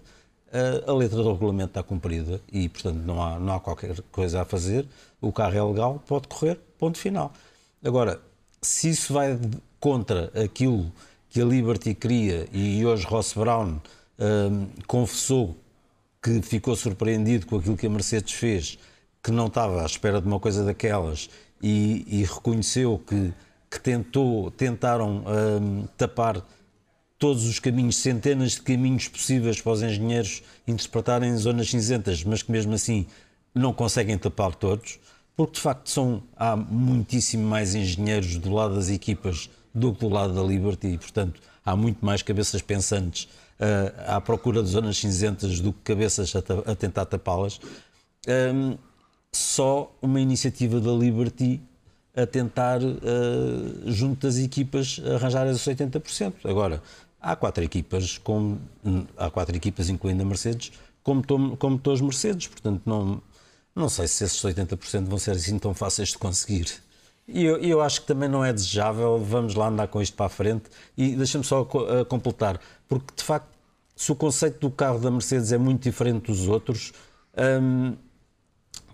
[0.87, 4.45] a, letra do regulamento está cumprida e, portanto, não há, não há qualquer coisa a
[4.45, 4.87] fazer.
[5.21, 7.33] O carro é legal, pode correr, ponto final.
[7.85, 8.21] Agora,
[8.63, 9.39] se isso vai
[9.81, 10.93] contra aquilo
[11.29, 13.81] que a Liberty queria e hoje Ross Brown
[14.19, 15.57] um, confessou
[16.25, 18.79] que ficou surpreendido com aquilo que a Mercedes fez,
[19.23, 21.29] que não estava à espera de uma coisa daquelas
[21.63, 23.31] e, e reconheceu que,
[23.71, 26.43] que tentou, tentaram um, tapar
[27.19, 32.51] todos os caminhos, centenas de caminhos possíveis para os engenheiros interpretarem zonas cinzentas, mas que
[32.51, 33.07] mesmo assim
[33.55, 34.99] não conseguem tapar todos,
[35.37, 40.09] porque de facto são, há muitíssimo mais engenheiros do lado das equipas do que do
[40.09, 43.29] lado da Liberty e, portanto, há muito mais cabeças pensantes
[44.07, 47.61] à procura de zonas cinzentas do que cabeças a, a tentar tapá-las.
[48.27, 48.77] Um,
[49.33, 51.61] só uma iniciativa da Liberty
[52.17, 52.93] a tentar, uh,
[53.87, 56.35] junto das equipas, arranjar esses 80%.
[56.45, 56.81] Agora,
[57.21, 58.59] há quatro equipas, com,
[59.17, 63.21] há quatro equipas, incluindo a Mercedes, com, com motores Mercedes, portanto, não,
[63.75, 66.67] Não sei se esses 80% vão ser assim tão fáceis de conseguir.
[67.27, 70.27] E eu, eu, acho que também não é desejável, vamos lá andar com isto para
[70.27, 70.65] a frente.
[70.97, 73.49] E deixa-me só uh, completar, porque de facto,
[73.97, 76.93] se o conceito do carro da Mercedes é muito diferente dos outros,
[77.63, 77.95] hum,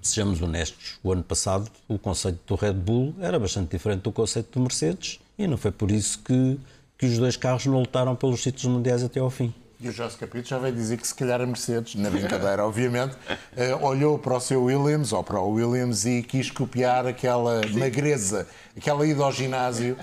[0.03, 4.59] sejamos honestos, o ano passado o conceito do Red Bull era bastante diferente do conceito
[4.59, 6.59] do Mercedes e não foi por isso que,
[6.97, 9.53] que os dois carros não lutaram pelos títulos mundiais até ao fim.
[9.83, 13.15] E o Jorge Capito já veio dizer que se calhar a Mercedes, na brincadeira, obviamente,
[13.15, 18.47] uh, olhou para o seu Williams ou para o Williams e quis copiar aquela magreza,
[18.77, 19.97] aquela ida ao ginásio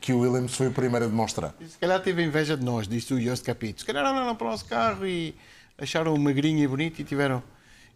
[0.00, 1.54] que o Williams foi o primeiro a demonstrar.
[1.66, 3.80] Se calhar teve inveja de nós, disse o Jorge Capito.
[3.80, 5.34] Se calhar olharam para o nosso carro e
[5.78, 7.42] acharam magrinho e bonito e tiveram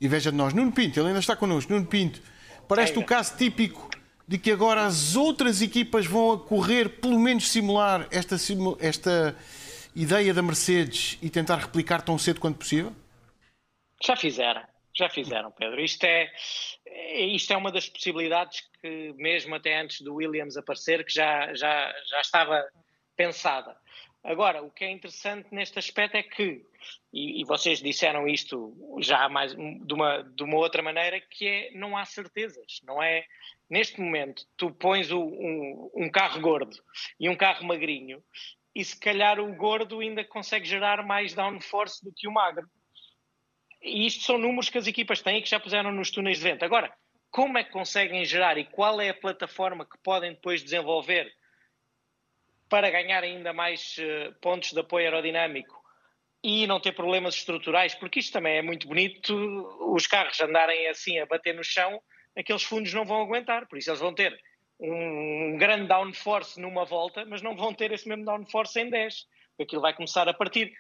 [0.01, 0.55] inveja de nós.
[0.55, 1.73] Nuno Pinto, ele ainda está connosco.
[1.73, 2.21] Nuno Pinto,
[2.67, 3.91] parece o caso típico
[4.29, 8.37] de que agora as outras equipas vão a correr, pelo menos simular esta,
[8.81, 9.37] esta
[9.97, 12.95] ideia da Mercedes e tentar replicar tão cedo quanto possível?
[14.05, 14.63] Já fizeram,
[14.95, 15.81] já fizeram, Pedro.
[15.83, 16.31] Isto é,
[17.19, 21.95] isto é uma das possibilidades que, mesmo até antes do Williams aparecer, que já, já,
[22.11, 22.63] já estava
[23.17, 23.75] pensada.
[24.23, 26.63] Agora, o que é interessante neste aspecto é que,
[27.13, 31.71] e, e vocês disseram isto já mais de uma, de uma outra maneira, que é
[31.73, 33.25] não há certezas, não é?
[33.71, 36.77] Neste momento, tu pões o, um, um carro gordo
[37.19, 38.23] e um carro magrinho
[38.77, 42.69] e se calhar o gordo ainda consegue gerar mais downforce do que o magro.
[43.81, 46.45] E isto são números que as equipas têm e que já puseram nos túneis de
[46.45, 46.63] vento.
[46.63, 46.95] Agora,
[47.31, 51.33] como é que conseguem gerar e qual é a plataforma que podem depois desenvolver
[52.69, 55.83] para ganhar ainda mais uh, pontos de apoio aerodinâmico
[56.45, 59.35] e não ter problemas estruturais, porque isto também é muito bonito,
[59.91, 61.99] os carros andarem assim a bater no chão,
[62.37, 64.39] aqueles fundos não vão aguentar, por isso eles vão ter
[64.79, 69.27] um grande downforce numa volta, mas não vão ter esse mesmo downforce em 10.
[69.61, 70.73] Aquilo vai começar a partir.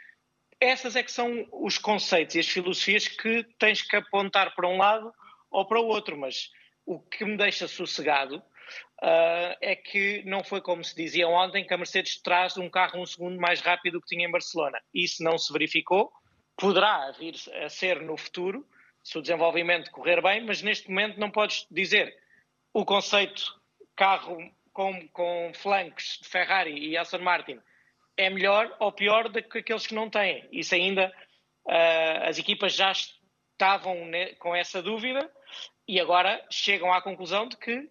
[0.60, 4.78] Essas é que são os conceitos e as filosofias que tens que apontar para um
[4.78, 5.12] lado
[5.50, 6.50] ou para o outro, mas
[6.84, 11.74] o que me deixa sossegado uh, é que não foi como se dizia ontem que
[11.74, 14.80] a Mercedes traz um carro um segundo mais rápido do que tinha em Barcelona.
[14.94, 16.12] Isso não se verificou,
[16.56, 18.66] poderá vir a ser no futuro,
[19.02, 22.16] se o desenvolvimento correr bem, mas neste momento não podes dizer
[22.72, 23.54] o conceito
[23.96, 24.38] carro
[24.72, 27.58] com, com flancos de Ferrari e Aston Martin
[28.16, 30.46] é melhor ou pior do que aqueles que não têm.
[30.52, 31.12] Isso ainda
[31.66, 33.96] uh, as equipas já estavam
[34.38, 35.30] com essa dúvida
[35.88, 37.88] e agora chegam à conclusão de que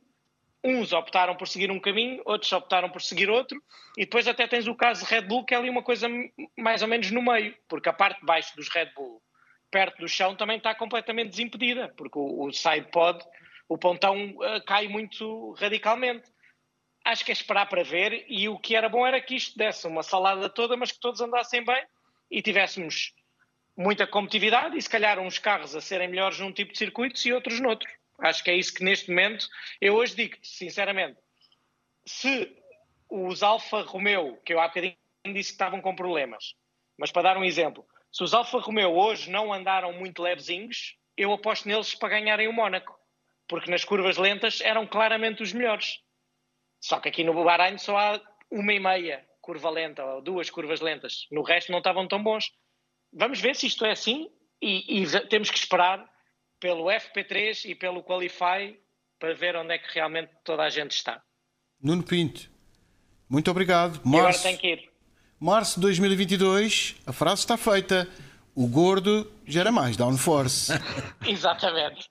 [0.64, 3.62] uns optaram por seguir um caminho, outros optaram por seguir outro,
[3.96, 6.08] e depois até tens o caso de Red Bull, que é ali uma coisa
[6.58, 9.22] mais ou menos no meio, porque a parte de baixo dos Red Bull,
[9.70, 13.24] perto do chão, também está completamente desimpedida, porque o, o side pod
[13.68, 16.32] o pontão uh, cai muito radicalmente.
[17.04, 19.86] Acho que é esperar para ver e o que era bom era que isto desse
[19.88, 21.86] uma salada toda, mas que todos andassem bem
[22.32, 23.14] e tivéssemos
[23.78, 27.34] muita competitividade e se calhar uns carros a serem melhores num tipo de circuitos e
[27.34, 27.90] outros noutro.
[28.20, 29.48] Acho que é isso que neste momento
[29.82, 31.20] eu hoje digo sinceramente,
[32.06, 32.56] se
[33.10, 36.56] os Alfa Romeo, que eu há bocadinho disse que estavam com problemas,
[36.98, 41.32] mas para dar um exemplo, se os Alfa Romeo hoje não andaram muito levezinhos, eu
[41.34, 42.98] aposto neles para ganharem o Mónaco
[43.48, 46.00] porque nas curvas lentas eram claramente os melhores.
[46.80, 50.82] Só que aqui no Bahrein só há uma e meia curva lenta, ou duas curvas
[50.82, 51.28] lentas.
[51.32, 52.52] No resto não estavam tão bons.
[53.14, 54.30] Vamos ver se isto é assim
[54.62, 56.04] e, e temos que esperar
[56.60, 58.78] pelo FP3 e pelo Qualify
[59.20, 61.22] para ver onde é que realmente toda a gente está.
[61.82, 62.50] Nuno Pinto,
[63.30, 64.02] muito obrigado.
[64.04, 64.92] Março, e agora tem que ir.
[65.40, 68.08] Março de 2022, a frase está feita.
[68.56, 70.72] O gordo gera mais downforce.
[71.28, 72.10] Exatamente.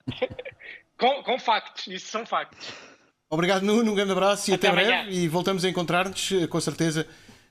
[0.98, 2.68] Com, com factos, isso são factos.
[3.28, 3.92] Obrigado, Nuno.
[3.92, 5.10] Um grande abraço e até, até breve.
[5.10, 7.06] E voltamos a encontrar-nos, eh, com certeza,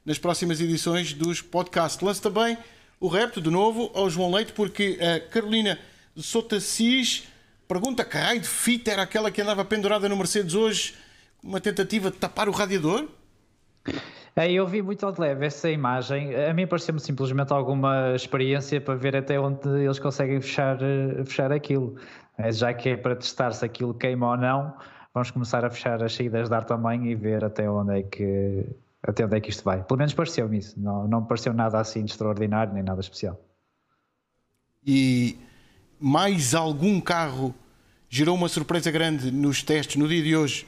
[0.06, 2.02] nas próximas edições dos podcasts.
[2.02, 2.58] Lance também
[3.00, 5.78] o repto, de novo, ao João Leite, porque a Carolina
[6.16, 7.28] de Sotacis
[7.68, 10.94] pergunta que raio de fita era aquela que andava pendurada no Mercedes hoje,
[11.42, 13.08] uma tentativa de tapar o radiador?
[14.36, 16.36] Eu vi muito ao de leve essa imagem.
[16.36, 21.52] A mim pareceu-me simplesmente alguma experiência para ver até onde eles conseguem fechar, eh, fechar
[21.52, 21.96] aquilo.
[22.38, 24.76] É, já que é para testar se aquilo queima ou não,
[25.14, 28.66] vamos começar a fechar as saídas de ar também e ver até onde é que,
[29.02, 29.84] até onde é que isto vai.
[29.84, 30.80] Pelo menos pareceu-me isso.
[30.80, 33.40] Não, não pareceu nada assim de extraordinário nem nada especial.
[34.86, 35.38] E
[36.00, 37.54] mais algum carro
[38.10, 40.68] gerou uma surpresa grande nos testes no dia de hoje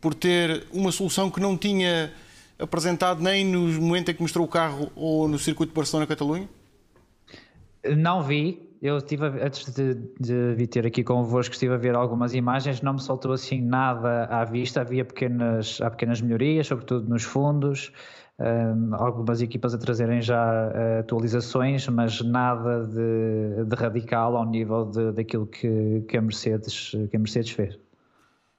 [0.00, 2.12] por ter uma solução que não tinha
[2.58, 6.48] apresentado nem no momento em que mostrou o carro ou no circuito de Barcelona-Catalunha?
[7.96, 12.34] Não vi, eu estive, antes de, de vir ter aqui convosco, estive a ver algumas
[12.34, 17.22] imagens, não me soltou assim nada à vista, havia pequenas, há pequenas melhorias, sobretudo nos
[17.22, 17.92] fundos,
[18.38, 24.84] uh, algumas equipas a trazerem já uh, atualizações, mas nada de, de, radical ao nível
[24.84, 27.78] de, daquilo que, que, a Mercedes, que a Mercedes fez.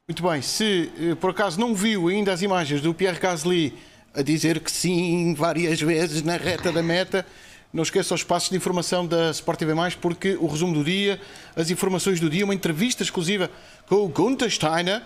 [0.07, 3.73] Muito bem, se eh, por acaso não viu ainda as imagens do Pierre Gasly
[4.13, 7.25] a dizer que sim várias vezes na reta da meta,
[7.73, 11.19] não esqueça os passos de informação da Sport TV+, porque o resumo do dia,
[11.55, 13.49] as informações do dia, uma entrevista exclusiva
[13.87, 15.01] com o Gunther Steiner,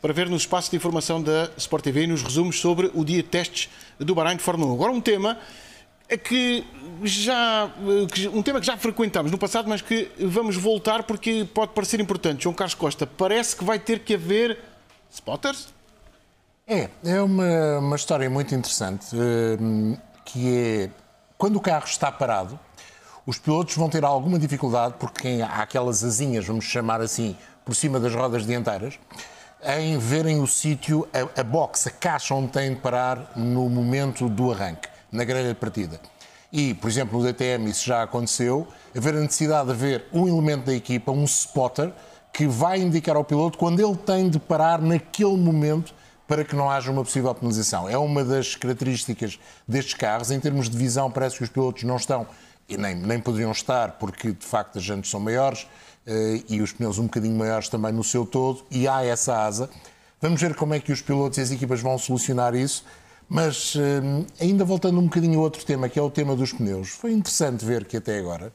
[0.00, 3.22] para ver nos espaços de informação da Sport TV e nos resumos sobre o dia
[3.22, 4.74] de testes do Bahrein de Fórmula 1.
[4.74, 5.38] Agora um tema
[6.08, 6.64] é que
[7.04, 7.70] já
[8.34, 12.42] um tema que já frequentámos no passado, mas que vamos voltar porque pode parecer importante.
[12.42, 14.58] João Carlos Costa, parece que vai ter que haver
[15.10, 15.68] spotters?
[16.66, 20.90] É, é uma, uma história muito interessante, eh, que é
[21.42, 22.56] quando o carro está parado,
[23.26, 27.98] os pilotos vão ter alguma dificuldade, porque há aquelas asinhas, vamos chamar assim, por cima
[27.98, 28.96] das rodas dianteiras,
[29.76, 34.28] em verem o sítio, a, a box, a caixa onde têm de parar no momento
[34.28, 36.00] do arranque, na grelha de partida.
[36.52, 40.66] E, por exemplo, no DTM isso já aconteceu, haver a necessidade de haver um elemento
[40.66, 41.92] da equipa, um spotter,
[42.32, 45.92] que vai indicar ao piloto quando ele tem de parar naquele momento
[46.26, 47.88] para que não haja uma possível penalização.
[47.88, 50.30] É uma das características destes carros.
[50.30, 52.26] Em termos de visão, parece que os pilotos não estão,
[52.68, 55.66] e nem, nem poderiam estar, porque de facto as jantes são maiores,
[56.06, 59.68] eh, e os pneus um bocadinho maiores também no seu todo, e há essa asa.
[60.20, 62.84] Vamos ver como é que os pilotos e as equipas vão solucionar isso.
[63.28, 66.90] Mas eh, ainda voltando um bocadinho a outro tema, que é o tema dos pneus,
[66.90, 68.52] foi interessante ver que até agora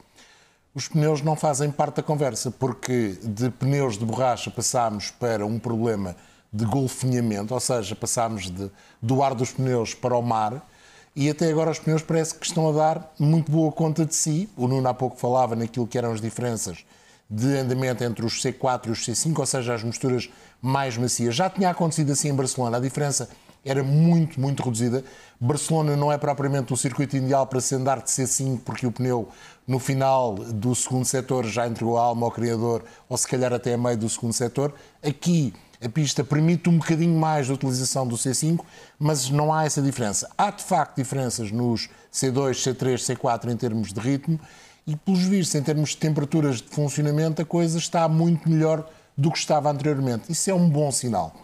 [0.77, 5.57] os pneus não fazem parte da conversa, porque de pneus de borracha passámos para um
[5.57, 6.15] problema
[6.51, 10.67] de golfinhamento, ou seja, passámos de, do ar dos pneus para o mar,
[11.15, 14.47] e até agora os pneus parece que estão a dar muito boa conta de si.
[14.55, 16.85] O Nuno há pouco falava naquilo que eram as diferenças
[17.27, 20.29] de andamento entre os C4 e os C5, ou seja, as misturas
[20.61, 21.33] mais macias.
[21.33, 23.27] Já tinha acontecido assim em Barcelona, a diferença
[23.65, 25.03] era muito, muito reduzida.
[25.39, 29.27] Barcelona não é propriamente o circuito ideal para se andar de C5, porque o pneu
[29.67, 33.73] no final do segundo setor já entregou a alma ao criador, ou se calhar até
[33.73, 34.73] a meio do segundo setor.
[35.03, 38.59] Aqui a pista permite um bocadinho mais de utilização do C5,
[38.97, 40.29] mas não há essa diferença.
[40.37, 44.39] Há de facto diferenças nos C2, C3, C4 em termos de ritmo
[44.87, 49.31] e, pelos vistos, em termos de temperaturas de funcionamento, a coisa está muito melhor do
[49.31, 50.31] que estava anteriormente.
[50.31, 51.35] Isso é um bom sinal.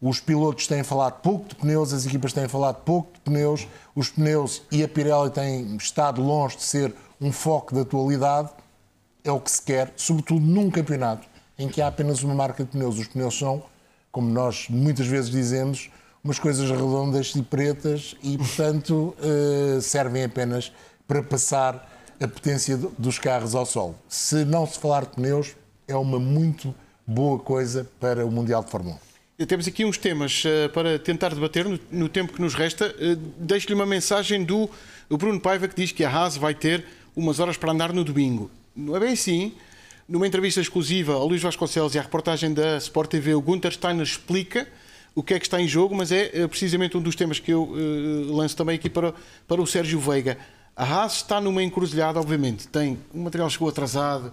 [0.00, 4.10] Os pilotos têm falado pouco de pneus, as equipas têm falado pouco de pneus, os
[4.10, 8.50] pneus e a Pirelli têm estado longe de ser um foco da atualidade.
[9.24, 11.26] É o que se quer, sobretudo num campeonato
[11.58, 12.98] em que há apenas uma marca de pneus.
[12.98, 13.62] Os pneus são,
[14.16, 15.90] como nós muitas vezes dizemos,
[16.24, 20.72] umas coisas redondas e pretas e, portanto, eh, servem apenas
[21.06, 23.94] para passar a potência dos carros ao sol.
[24.08, 25.54] Se não se falar de pneus,
[25.86, 26.74] é uma muito
[27.06, 28.98] boa coisa para o Mundial de Fórmula
[29.38, 29.44] 1.
[29.44, 32.96] Temos aqui uns temas uh, para tentar debater no, tempo que nos resta.
[33.36, 34.70] Deixo-lhe uma mensagem do
[35.10, 38.50] Bruno Paiva que diz que a Haas vai ter umas horas para andar no domingo.
[38.74, 39.52] Não é bem assim.
[40.08, 44.04] Numa entrevista exclusiva ao Luís Vasconcelos e à reportagem da Sport TV, o Gunter Steiner
[44.04, 44.68] explica
[45.16, 47.50] o que é que está em jogo, mas é uh, precisamente um dos temas que
[47.50, 49.12] eu uh, lanço também aqui para,
[49.48, 50.38] para o Sérgio Veiga.
[50.76, 52.68] A Haas está numa encruzilhada, obviamente.
[52.68, 54.32] Tem o material chegou atrasado,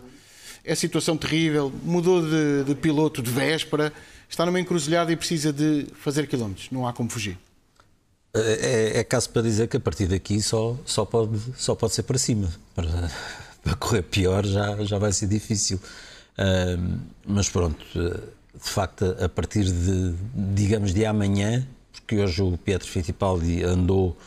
[0.63, 3.91] é situação terrível, mudou de, de, piloto de véspera,
[4.29, 6.67] está numa encruzilhada e precisa de fazer quilómetros.
[6.69, 7.35] Não há como fugir.
[8.35, 12.03] É, é caso para dizer que a partir daqui só, só, pode, só pode ser
[12.03, 12.53] para cima.
[12.75, 13.09] Para,
[13.63, 15.79] para correr pior já, já vai ser difícil.
[16.37, 20.13] Uh, mas pronto, de facto, a partir de,
[20.53, 24.17] digamos, de amanhã, porque hoje o Pietro Fittipaldi andou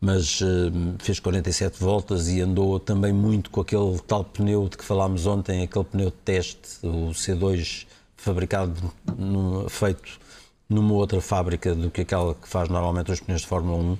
[0.00, 4.84] mas uh, fez 47 voltas e andou também muito com aquele tal pneu de que
[4.84, 10.20] falámos ontem, aquele pneu de teste, o C2 fabricado, no, feito
[10.68, 13.92] numa outra fábrica do que aquela que faz normalmente os pneus de Fórmula 1.
[13.92, 13.98] Uh,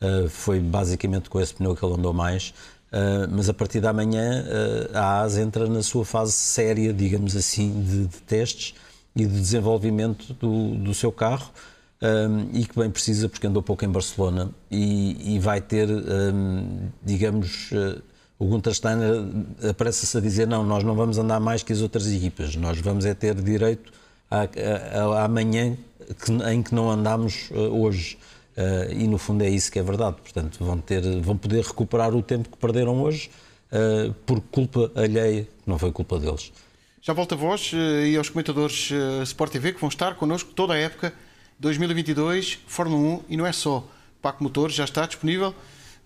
[0.00, 2.52] eh, foi basicamente com esse pneu que ele andou mais.
[2.90, 4.44] Uh, mas a partir da manhã
[4.94, 8.74] a AS entra na sua fase séria, digamos assim, de, de testes
[9.14, 11.50] e de desenvolvimento do, do seu carro
[12.00, 16.88] um, e que bem precisa, porque andou pouco em Barcelona e, e vai ter, um,
[17.02, 18.00] digamos, uh,
[18.38, 19.24] o Gunter Steiner
[19.68, 23.04] apressa-se a dizer: não, nós não vamos andar mais que as outras equipas, nós vamos
[23.04, 23.92] é ter direito
[24.30, 25.76] à, manhã
[26.24, 28.16] que, em que não andamos uh, hoje.
[28.58, 30.16] Uh, e no fundo é isso que é verdade.
[30.20, 33.30] Portanto, vão, ter, vão poder recuperar o tempo que perderam hoje
[34.24, 36.50] por culpa alheia, não foi culpa deles.
[37.02, 37.72] Já volta a voz
[38.06, 38.90] e aos comentadores
[39.24, 41.12] Sport TV que vão estar connosco toda a época
[41.60, 43.86] 2022, Fórmula 1 e não é só.
[44.22, 45.54] Paco Motores já está disponível.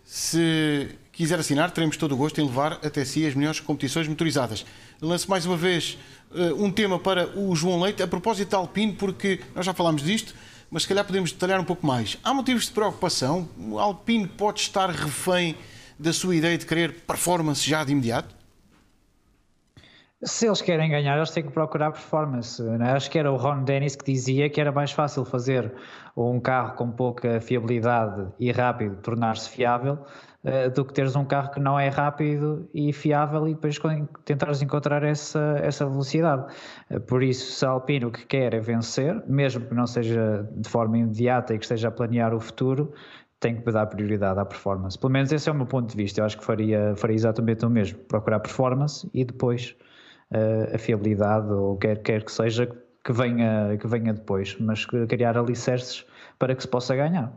[0.05, 4.65] Se quiser assinar, teremos todo o gosto em levar até si as melhores competições motorizadas.
[5.01, 5.99] Lanço mais uma vez
[6.31, 10.03] uh, um tema para o João Leite, a propósito da Alpine, porque nós já falámos
[10.03, 10.35] disto,
[10.73, 12.19] mas se calhar podemos detalhar um pouco mais.
[12.25, 13.47] Há motivos de preocupação?
[13.59, 15.55] O Alpine pode estar refém
[15.99, 18.35] da sua ideia de querer performance já de imediato?
[20.25, 22.63] Se eles querem ganhar, eles têm que procurar performance.
[22.63, 22.93] Né?
[22.93, 25.71] Acho que era o Ron Dennis que dizia que era mais fácil fazer
[26.17, 29.99] um carro com pouca fiabilidade e rápido tornar-se fiável
[30.75, 33.79] do que teres um carro que não é rápido e fiável e depois
[34.25, 36.53] tentares encontrar essa, essa velocidade.
[36.91, 40.49] Uh, por isso, se a Alpine o que quer é vencer, mesmo que não seja
[40.57, 42.93] de forma imediata e que esteja a planear o futuro,
[43.39, 44.99] tem que dar prioridade à performance.
[44.99, 46.21] Pelo menos esse é o meu ponto de vista.
[46.21, 47.99] Eu acho que faria, faria exatamente o mesmo.
[48.01, 49.77] Procurar performance e depois
[50.33, 52.69] uh, a fiabilidade ou quer, quer que seja
[53.05, 56.07] que venha, que venha depois, mas criar alicerces
[56.39, 57.33] para que se possa ganhar.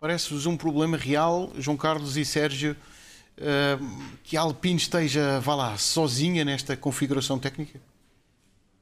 [0.00, 2.76] Parece-vos um problema real, João Carlos e Sérgio,
[3.38, 7.80] uh, que a Alpine esteja, vá lá, sozinha nesta configuração técnica?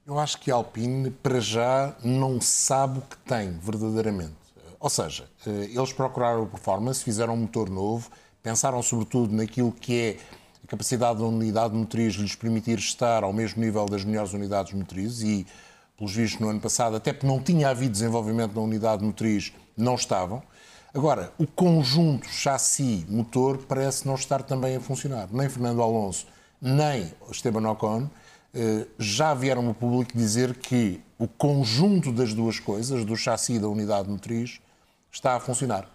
[0.05, 4.35] Eu acho que a Alpine, para já, não sabe o que tem, verdadeiramente.
[4.81, 8.11] Ou seja, eh, eles procuraram performance, fizeram um motor novo,
[8.43, 10.17] pensaram sobretudo naquilo que é
[10.65, 15.23] a capacidade da unidade motriz lhes permitir estar ao mesmo nível das melhores unidades motrizes
[15.23, 15.47] e,
[15.97, 19.95] pelos vistos, no ano passado, até porque não tinha havido desenvolvimento na unidade motriz, não
[19.95, 20.43] estavam.
[20.95, 25.27] Agora, o conjunto chassi-motor parece não estar também a funcionar.
[25.33, 26.27] Nem Fernando Alonso,
[26.61, 28.11] nem Esteban Ocon
[28.53, 33.59] eh, já vieram ao público dizer que o conjunto das duas coisas, do chassi e
[33.59, 34.61] da unidade motriz,
[35.11, 35.89] está a funcionar.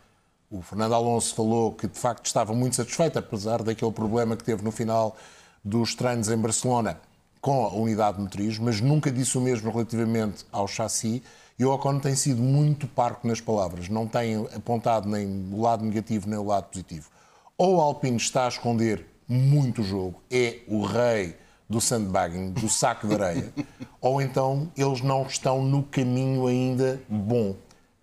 [0.49, 4.63] O Fernando Alonso falou que de facto estava muito satisfeito, apesar daquele problema que teve
[4.63, 5.15] no final
[5.63, 6.99] dos treinos em Barcelona
[7.39, 11.21] com a unidade motriz, mas nunca disse o mesmo relativamente ao chassi.
[11.59, 15.83] E o Ocon tem sido muito parco nas palavras, não tem apontado nem o lado
[15.83, 17.09] negativo nem o lado positivo.
[17.57, 21.35] Ou o Alpine está a esconder muito o jogo, é o rei
[21.67, 23.51] do sandbagging, do saco de areia,
[23.99, 27.55] ou então eles não estão no caminho ainda bom.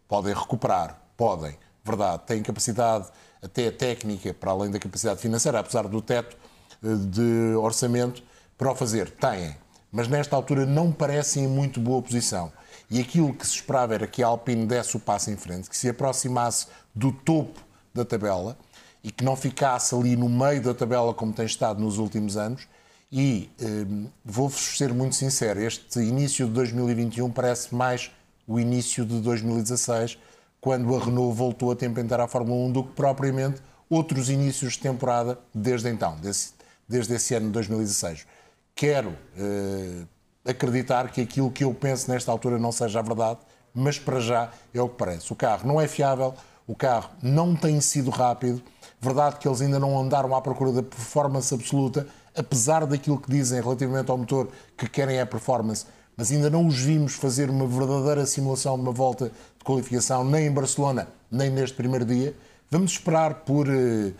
[0.08, 3.06] Podem recuperar, podem, verdade, têm capacidade
[3.40, 6.36] até técnica, para além da capacidade financeira, apesar do teto
[6.82, 8.20] eh, de orçamento,
[8.58, 9.10] para o fazer.
[9.10, 9.54] Têm.
[9.92, 12.50] Mas nesta altura não parecem em muito boa posição.
[12.90, 15.76] E aquilo que se esperava era que a Alpine desse o passo em frente, que
[15.76, 17.60] se aproximasse do topo
[17.92, 18.56] da tabela
[19.02, 22.66] e que não ficasse ali no meio da tabela como tem estado nos últimos anos.
[23.10, 28.10] E eh, vou-vos ser muito sincero, este início de 2021 parece mais
[28.46, 30.18] o início de 2016
[30.60, 34.78] quando a Renault voltou a temperar a Fórmula 1 do que propriamente outros inícios de
[34.80, 36.52] temporada desde então, desde,
[36.88, 38.26] desde esse ano de 2016.
[38.74, 40.08] Quero uh,
[40.44, 43.38] acreditar que aquilo que eu penso nesta altura não seja a verdade,
[43.74, 45.32] mas para já é o que parece.
[45.32, 46.34] O carro não é fiável,
[46.66, 48.62] o carro não tem sido rápido,
[49.00, 53.60] verdade que eles ainda não andaram à procura da performance absoluta, apesar daquilo que dizem
[53.60, 55.86] relativamente ao motor que querem é performance,
[56.16, 59.26] mas ainda não os vimos fazer uma verdadeira simulação de uma volta
[59.58, 62.34] de qualificação, nem em Barcelona, nem neste primeiro dia.
[62.70, 64.14] Vamos esperar por uh,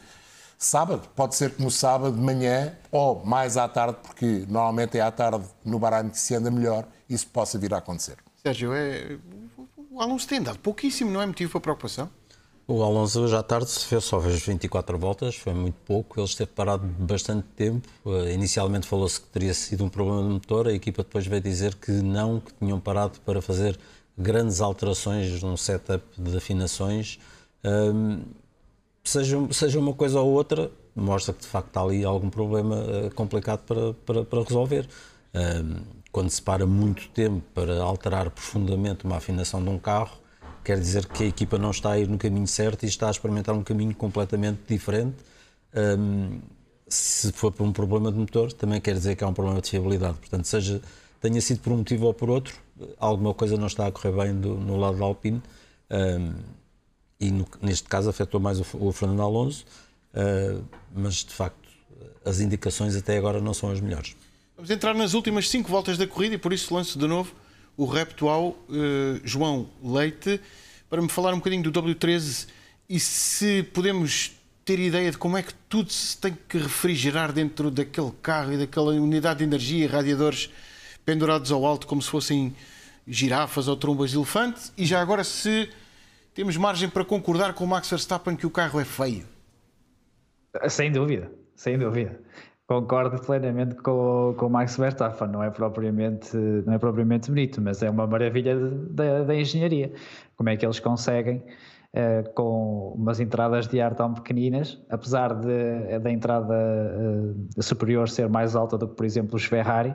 [0.58, 5.00] sábado, pode ser que no sábado de manhã ou mais à tarde, porque normalmente é
[5.00, 8.16] à tarde no Bahrein que se anda melhor, isso possa vir a acontecer.
[8.42, 9.18] Sérgio, é...
[9.90, 12.10] o Alonso tem andado pouquíssimo, não é motivo para preocupação?
[12.66, 16.50] O Alonso hoje à tarde fez só fez 24 voltas, foi muito pouco, ele esteve
[16.50, 17.86] parado bastante tempo.
[18.02, 21.74] Uh, inicialmente falou-se que teria sido um problema do motor, a equipa depois veio dizer
[21.74, 23.78] que não, que tinham parado para fazer
[24.16, 27.18] grandes alterações num setup de afinações,
[27.62, 28.22] um,
[29.04, 33.14] seja, seja uma coisa ou outra, mostra que de facto está ali algum problema uh,
[33.14, 34.88] complicado para, para, para resolver.
[36.12, 40.16] Quando se para muito tempo para alterar profundamente uma afinação de um carro,
[40.62, 43.10] quer dizer que a equipa não está a ir no caminho certo e está a
[43.10, 45.16] experimentar um caminho completamente diferente.
[46.86, 49.70] Se for por um problema de motor, também quer dizer que é um problema de
[49.70, 50.16] fiabilidade.
[50.18, 50.80] Portanto, seja
[51.20, 52.54] tenha sido por um motivo ou por outro,
[52.98, 55.42] alguma coisa não está a correr bem do, no lado da Alpine
[55.90, 56.34] um,
[57.26, 59.64] e no, neste caso afetou mais o, o Fernando Alonso,
[60.14, 60.64] uh,
[60.94, 61.64] mas de facto
[62.24, 64.16] as indicações até agora não são as melhores.
[64.56, 67.34] Vamos entrar nas últimas cinco voltas da corrida e por isso lanço de novo
[67.76, 68.56] o repto ao uh,
[69.24, 70.40] João Leite
[70.88, 72.46] para me falar um bocadinho do W13
[72.88, 74.32] e se podemos
[74.64, 78.58] ter ideia de como é que tudo se tem que refrigerar dentro daquele carro e
[78.58, 80.50] daquela unidade de energia, radiadores
[81.04, 82.54] pendurados ao alto como se fossem
[83.06, 84.72] girafas ou trombas de elefante.
[84.78, 85.68] E já agora, se
[86.34, 89.24] temos margem para concordar com o Max Verstappen que o carro é feio.
[90.68, 92.20] Sem dúvida, sem dúvida.
[92.66, 97.82] Concordo plenamente com, com o Max Verstappen, não é, propriamente, não é propriamente bonito, mas
[97.82, 99.92] é uma maravilha da engenharia.
[100.36, 101.42] Como é que eles conseguem,
[101.92, 108.56] uh, com umas entradas de ar tão pequeninas, apesar da entrada uh, superior ser mais
[108.56, 109.94] alta do que, por exemplo, os Ferrari,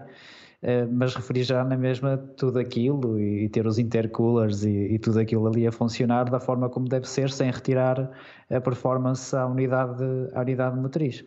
[0.91, 5.65] mas refrigerar na mesma tudo aquilo e, ter os intercoolers e, e, tudo aquilo ali
[5.65, 8.11] a funcionar da forma como deve ser, sem retirar
[8.49, 10.03] a performance à unidade,
[10.33, 11.23] à unidade motriz.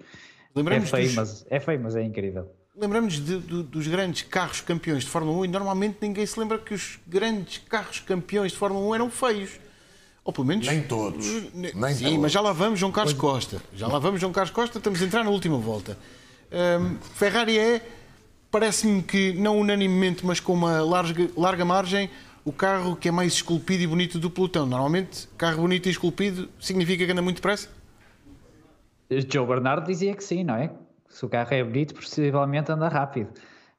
[0.54, 1.14] É feio, dos...
[1.14, 2.50] mas, é feio, mas é incrível.
[2.76, 6.58] Lembramos de, de, dos grandes carros campeões de Fórmula 1 e normalmente ninguém se lembra
[6.58, 9.60] que os grandes carros campeões de Fórmula 1 eram feios.
[10.24, 10.66] Ou pelo menos.
[10.66, 11.26] Nem todos.
[11.52, 12.18] Nem sim, todos.
[12.18, 13.60] mas já lá vamos, João Carlos Costa.
[13.74, 15.98] Já lá vamos, João Carlos Costa, estamos a entrar na última volta.
[16.52, 17.82] Um, Ferrari é,
[18.52, 22.10] parece-me que não unanimemente, mas com uma larga, larga margem,
[22.44, 24.66] o carro que é mais esculpido e bonito do pelotão.
[24.66, 27.70] Normalmente, carro bonito e esculpido significa que anda muito depressa?
[29.10, 30.70] Joe Bernardo dizia que sim, não é?
[31.08, 33.30] Se o carro é bonito, possivelmente anda rápido.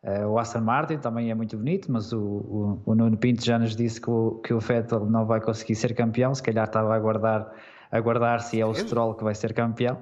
[0.04, 3.58] Uh, o Aston Martin também é muito bonito, mas o, o, o, Nuno Pinto já
[3.58, 6.34] nos disse que o, que o Vettel não vai conseguir ser campeão.
[6.36, 7.50] Se calhar estava a aguardar,
[7.90, 9.98] a aguardar se é o Stroll que vai ser campeão.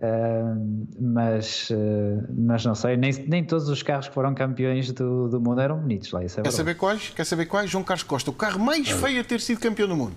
[0.00, 5.28] Uh, mas, uh, mas não sei, nem, nem todos os carros que foram campeões do,
[5.28, 6.24] do mundo eram bonitos lá.
[6.24, 7.10] Isso é Quer saber quais?
[7.10, 7.68] Quer saber quais?
[7.68, 10.16] João Carlos Costa, o carro mais feio a ter sido campeão do mundo.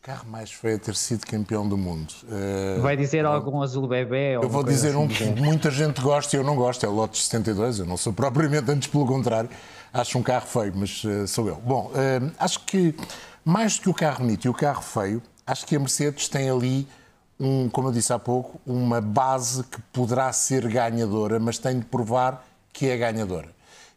[0.00, 2.14] O carro mais feio a ter sido campeão do mundo.
[2.24, 4.36] Uh, Vai dizer algum azul bebê?
[4.36, 6.92] Eu vou dizer assim um que muita gente gosta e eu não gosto, é o
[6.92, 7.80] Lotus 72.
[7.80, 9.50] Eu não sou propriamente, antes pelo contrário,
[9.92, 11.56] acho um carro feio, mas sou eu.
[11.56, 11.90] Bom,
[12.38, 12.94] acho que
[13.44, 16.48] mais do que o carro bonito e o carro feio, acho que a Mercedes tem
[16.48, 16.88] ali
[17.38, 21.84] um, como eu disse há pouco, uma base que poderá ser ganhadora, mas tem de
[21.84, 23.48] provar que é ganhadora.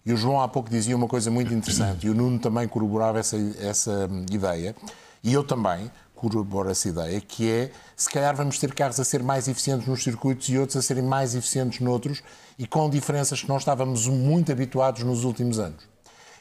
[0.06, 3.20] E o João há pouco dizia uma coisa muito interessante, e o Nuno também corroborava
[3.20, 4.76] essa, essa ideia,
[5.24, 9.24] e eu também corroboro essa ideia, que é, se calhar vamos ter carros a ser
[9.24, 12.22] mais eficientes nos circuitos e outros a serem mais eficientes noutros,
[12.58, 15.88] e com diferenças que não estávamos muito habituados nos últimos anos.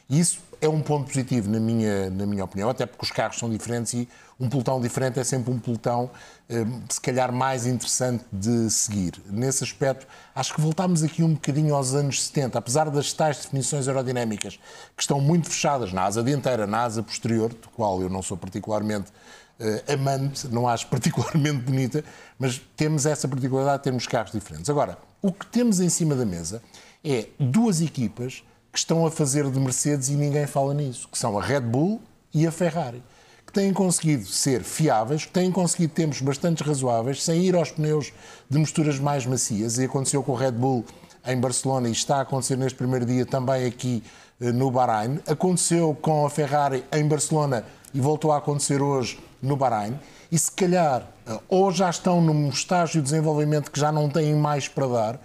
[0.09, 3.49] Isso é um ponto positivo, na minha, na minha opinião, até porque os carros são
[3.49, 6.09] diferentes e um pelotão diferente é sempre um pelotão,
[6.49, 9.13] eh, se calhar, mais interessante de seguir.
[9.29, 13.87] Nesse aspecto, acho que voltámos aqui um bocadinho aos anos 70, apesar das tais definições
[13.87, 14.59] aerodinâmicas
[14.95, 18.37] que estão muito fechadas na asa dianteira, na asa posterior, do qual eu não sou
[18.37, 19.11] particularmente
[19.59, 22.03] uh, amante, não acho particularmente bonita,
[22.37, 24.69] mas temos essa particularidade de termos carros diferentes.
[24.69, 26.61] Agora, o que temos em cima da mesa
[27.03, 31.37] é duas equipas que estão a fazer de Mercedes e ninguém fala nisso, que são
[31.37, 32.01] a Red Bull
[32.33, 33.03] e a Ferrari,
[33.45, 38.13] que têm conseguido ser fiáveis, que têm conseguido tempos bastante razoáveis, sem ir aos pneus
[38.49, 40.85] de misturas mais macias, e aconteceu com o Red Bull
[41.25, 44.03] em Barcelona e está a acontecer neste primeiro dia também aqui
[44.39, 45.19] eh, no Bahrein.
[45.27, 49.99] Aconteceu com a Ferrari em Barcelona e voltou a acontecer hoje no Bahrein.
[50.31, 54.35] E se calhar, eh, ou já estão num estágio de desenvolvimento que já não têm
[54.35, 55.19] mais para dar,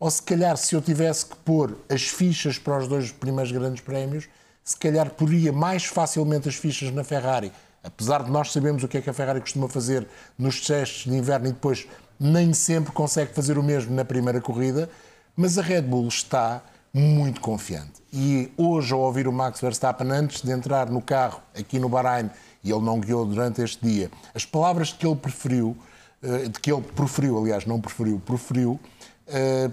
[0.00, 3.80] ou se calhar, se eu tivesse que pôr as fichas para os dois primeiros grandes
[3.80, 4.28] prémios,
[4.62, 7.50] se calhar poria mais facilmente as fichas na Ferrari.
[7.82, 11.16] Apesar de nós sabermos o que é que a Ferrari costuma fazer nos testes de
[11.16, 11.86] inverno e depois
[12.18, 14.90] nem sempre consegue fazer o mesmo na primeira corrida,
[15.36, 18.02] mas a Red Bull está muito confiante.
[18.12, 22.30] E hoje, ao ouvir o Max Verstappen, antes de entrar no carro aqui no Bahrein,
[22.62, 25.76] e ele não guiou durante este dia, as palavras que ele preferiu,
[26.22, 28.80] eh, de que ele preferiu, aliás, não preferiu, preferiu,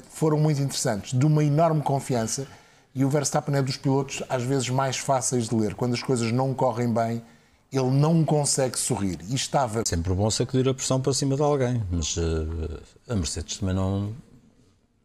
[0.10, 2.48] foram muito interessantes, de uma enorme confiança.
[2.94, 5.76] E o Verstappen é dos pilotos às vezes mais fáceis de ler.
[5.76, 7.22] Quando as coisas não correm bem,
[7.72, 9.20] ele não consegue sorrir.
[9.30, 9.84] E estava.
[9.86, 14.14] Sempre bom sacudir a pressão para cima de alguém, mas uh, a Mercedes também não,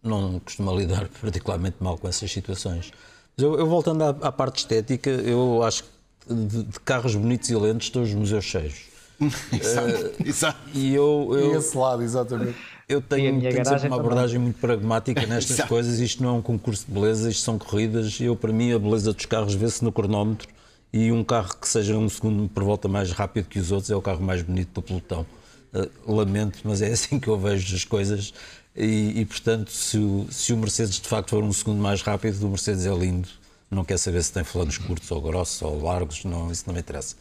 [0.03, 2.93] não costuma lidar particularmente mal com essas situações.
[3.37, 7.49] Mas eu, eu voltando à, à, parte estética, eu acho que de, de carros bonitos
[7.51, 8.89] e lentos estão os museus cheios.
[9.53, 10.59] exato, uh, exato.
[10.73, 12.57] E eu, eu, e esse lado, exatamente.
[12.91, 16.01] Eu tenho, tenho sempre uma abordagem muito pragmática nestas coisas.
[16.01, 18.21] Isto não é um concurso de beleza, isto são corridas.
[18.21, 20.49] Eu, para mim, a beleza dos carros vê-se no cronómetro
[20.93, 23.95] e um carro que seja um segundo por volta mais rápido que os outros é
[23.95, 25.25] o carro mais bonito do pelotão.
[25.73, 28.35] Uh, lamento, mas é assim que eu vejo as coisas.
[28.75, 32.45] E, e portanto, se o, se o, Mercedes de facto for um segundo mais rápido,
[32.45, 33.29] o Mercedes é lindo.
[33.71, 36.81] Não quer saber se tem flanos curtos ou grossos ou largos, não, isso não me
[36.81, 37.15] interessa.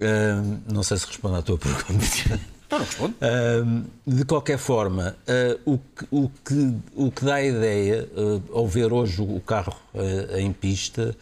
[0.00, 2.55] Uh, não sei se respondo à tua pergunta.
[2.68, 8.58] Uh, de qualquer forma, uh, o, que, o, que, o que dá a ideia, uh,
[8.58, 9.76] ao ver hoje o carro
[10.36, 11.16] em pista,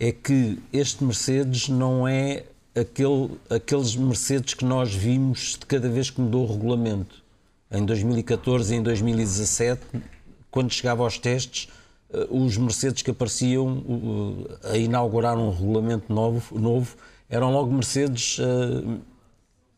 [0.00, 2.44] é que este Mercedes não é
[2.74, 7.22] aquele, aqueles Mercedes que nós vimos de cada vez que mudou o regulamento.
[7.70, 9.82] Em 2014 e em 2017,
[10.50, 11.68] quando chegava aos testes,
[12.30, 13.82] os Mercedes que apareciam
[14.62, 16.96] a inaugurar um regulamento novo, novo
[17.28, 18.38] eram logo Mercedes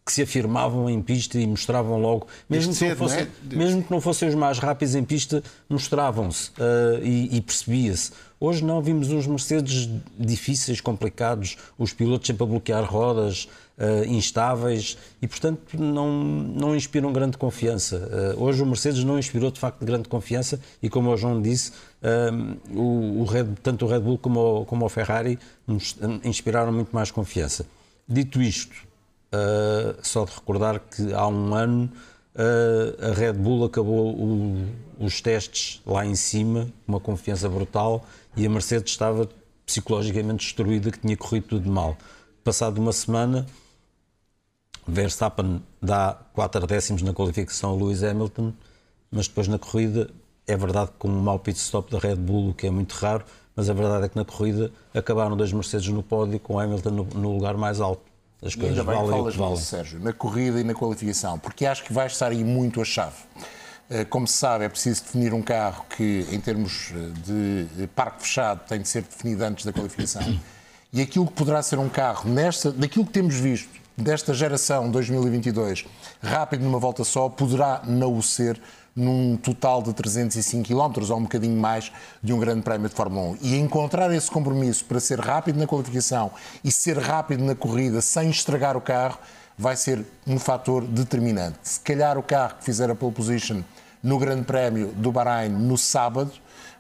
[0.09, 3.29] que se afirmavam em pista e mostravam logo, mesmo, que, não fossem, é?
[3.55, 8.13] mesmo que não fossem os mais rápidos em pista, mostravam-se uh, e, e percebia-se.
[8.41, 9.87] Hoje não, vimos uns Mercedes
[10.19, 17.13] difíceis, complicados, os pilotos sempre a bloquear rodas, uh, instáveis e, portanto, não, não inspiram
[17.13, 18.35] grande confiança.
[18.35, 21.73] Uh, hoje o Mercedes não inspirou, de facto, grande confiança e, como o João disse,
[22.03, 25.39] uh, o, o Red, tanto o Red Bull como o, como o Ferrari
[26.25, 27.67] inspiraram muito mais confiança.
[28.09, 28.88] Dito isto,
[30.03, 31.91] só de recordar que há um ano
[33.01, 34.67] a Red Bull acabou o,
[34.99, 38.05] os testes lá em cima, uma confiança brutal,
[38.37, 39.29] e a Mercedes estava
[39.67, 41.97] psicologicamente destruída, que tinha corrido tudo mal.
[42.45, 43.45] Passado uma semana,
[44.87, 48.55] Verstappen dá 4 décimos na qualificação a Lewis Hamilton,
[49.11, 50.09] mas depois na corrida,
[50.47, 52.93] é verdade que com um mau pit stop da Red Bull, o que é muito
[52.93, 53.25] raro,
[53.55, 57.05] mas a verdade é que na corrida acabaram dois Mercedes no pódio com Hamilton no,
[57.05, 58.08] no lugar mais alto.
[58.43, 59.57] As coisas ainda bem valem que falas que valem.
[59.57, 63.17] Sérgio, na corrida e na qualificação, porque acho que vai estar aí muito a chave.
[63.91, 68.23] Eh, como se sabe, é preciso definir um carro que, em termos eh, de parque
[68.23, 70.23] fechado, tem de ser definido antes da qualificação.
[70.91, 75.85] E aquilo que poderá ser um carro, nesta, daquilo que temos visto desta geração 2022,
[76.23, 78.59] rápido numa volta só, poderá não o ser
[78.95, 83.31] num total de 305 km ou um bocadinho mais de um grande prémio de Fórmula
[83.33, 83.39] 1.
[83.43, 86.31] E encontrar esse compromisso para ser rápido na qualificação
[86.65, 89.19] e ser rápido na corrida sem estragar o carro
[89.57, 91.59] vai ser um fator determinante.
[91.63, 93.63] Se calhar o carro que fizer a pole position
[94.03, 96.31] no Grande Prémio do Bahrein no sábado,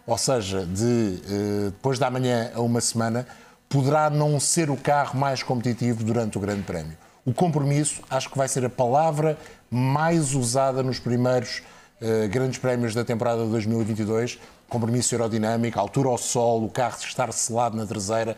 [0.06, 3.26] ou seja, de eh, depois da manhã a uma semana,
[3.68, 6.96] poderá não ser o carro mais competitivo durante o Grande Prémio.
[7.24, 9.36] O compromisso acho que vai ser a palavra
[9.70, 11.62] mais usada nos primeiros
[12.00, 14.38] uh, grandes prémios da temporada de 2022.
[14.68, 18.36] Compromisso aerodinâmico, altura ao solo, o carro estar selado na traseira,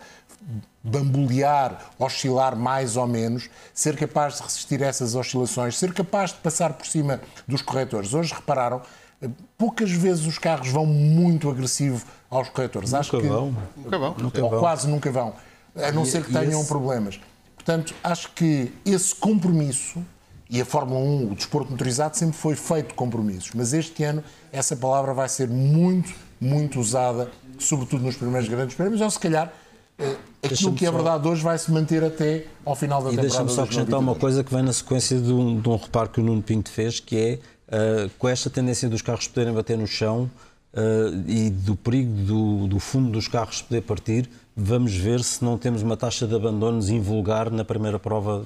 [0.83, 6.39] bambolear, oscilar mais ou menos, ser capaz de resistir a essas oscilações, ser capaz de
[6.39, 8.15] passar por cima dos corretores.
[8.15, 8.81] Hoje repararam,
[9.21, 12.91] eh, poucas vezes os carros vão muito agressivo aos corretores.
[12.91, 13.57] Nunca Acho que vão.
[13.77, 14.15] Nunca vão.
[14.17, 14.61] Nunca ou vão.
[14.61, 15.35] quase nunca vão.
[15.77, 16.69] A não e, ser que tenham esse...
[16.69, 17.21] problemas.
[17.55, 20.03] Portanto, acho que esse compromisso,
[20.51, 24.75] e a Fórmula 1, o desporto motorizado, sempre foi feito compromissos, mas este ano essa
[24.75, 29.53] palavra vai ser muito, muito usada, sobretudo nos primeiros grandes prémios, ou se calhar
[29.97, 33.29] eh, aquilo que é verdade hoje vai se manter até ao final da e temporada.
[33.29, 36.09] E deixa-me só acrescentar uma coisa que vem na sequência de um, de um reparo
[36.09, 39.79] que o Nuno Pinto fez, que é uh, com esta tendência dos carros poderem bater
[39.79, 40.29] no chão
[40.75, 45.57] uh, e do perigo do, do fundo dos carros poder partir, vamos ver se não
[45.57, 48.45] temos uma taxa de abandonos invulgar na primeira prova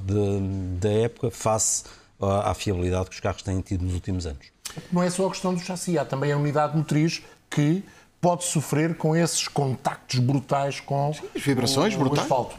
[0.78, 1.84] da época face
[2.20, 4.46] à, à fiabilidade que os carros têm tido nos últimos anos.
[4.92, 7.82] Não é só a questão do chassi, há também a unidade motriz que
[8.20, 12.20] pode sofrer com esses contactos brutais com Sim, as vibrações o, brutais.
[12.20, 12.56] o asfalto.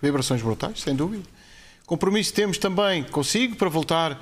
[0.00, 1.24] Vibrações brutais, sem dúvida.
[1.86, 4.20] Compromisso temos também consigo para voltar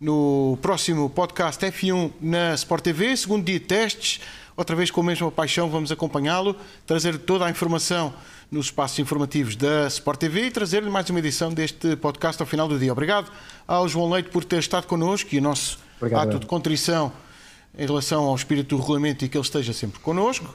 [0.00, 4.20] no próximo podcast F1 na Sport TV, segundo dia de testes
[4.58, 8.12] outra vez com a mesma paixão vamos acompanhá-lo, trazer toda a informação
[8.50, 12.66] nos espaços informativos da Sport TV e trazer-lhe mais uma edição deste podcast ao final
[12.66, 12.90] do dia.
[12.90, 13.30] Obrigado
[13.68, 16.30] ao João Leite por ter estado connosco e o nosso Obrigado.
[16.30, 17.12] ato de contrição
[17.78, 20.52] em relação ao espírito do regulamento e que ele esteja sempre connosco.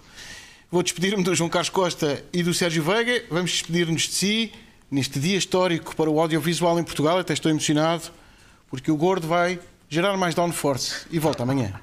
[0.70, 3.24] Vou despedir-me do João Carlos Costa e do Sérgio Veiga.
[3.30, 4.52] Vamos despedir-nos de si
[4.92, 7.20] neste dia histórico para o audiovisual em Portugal.
[7.20, 8.04] Até estou emocionado
[8.70, 11.80] porque o Gordo vai gerar mais downforce e volta amanhã.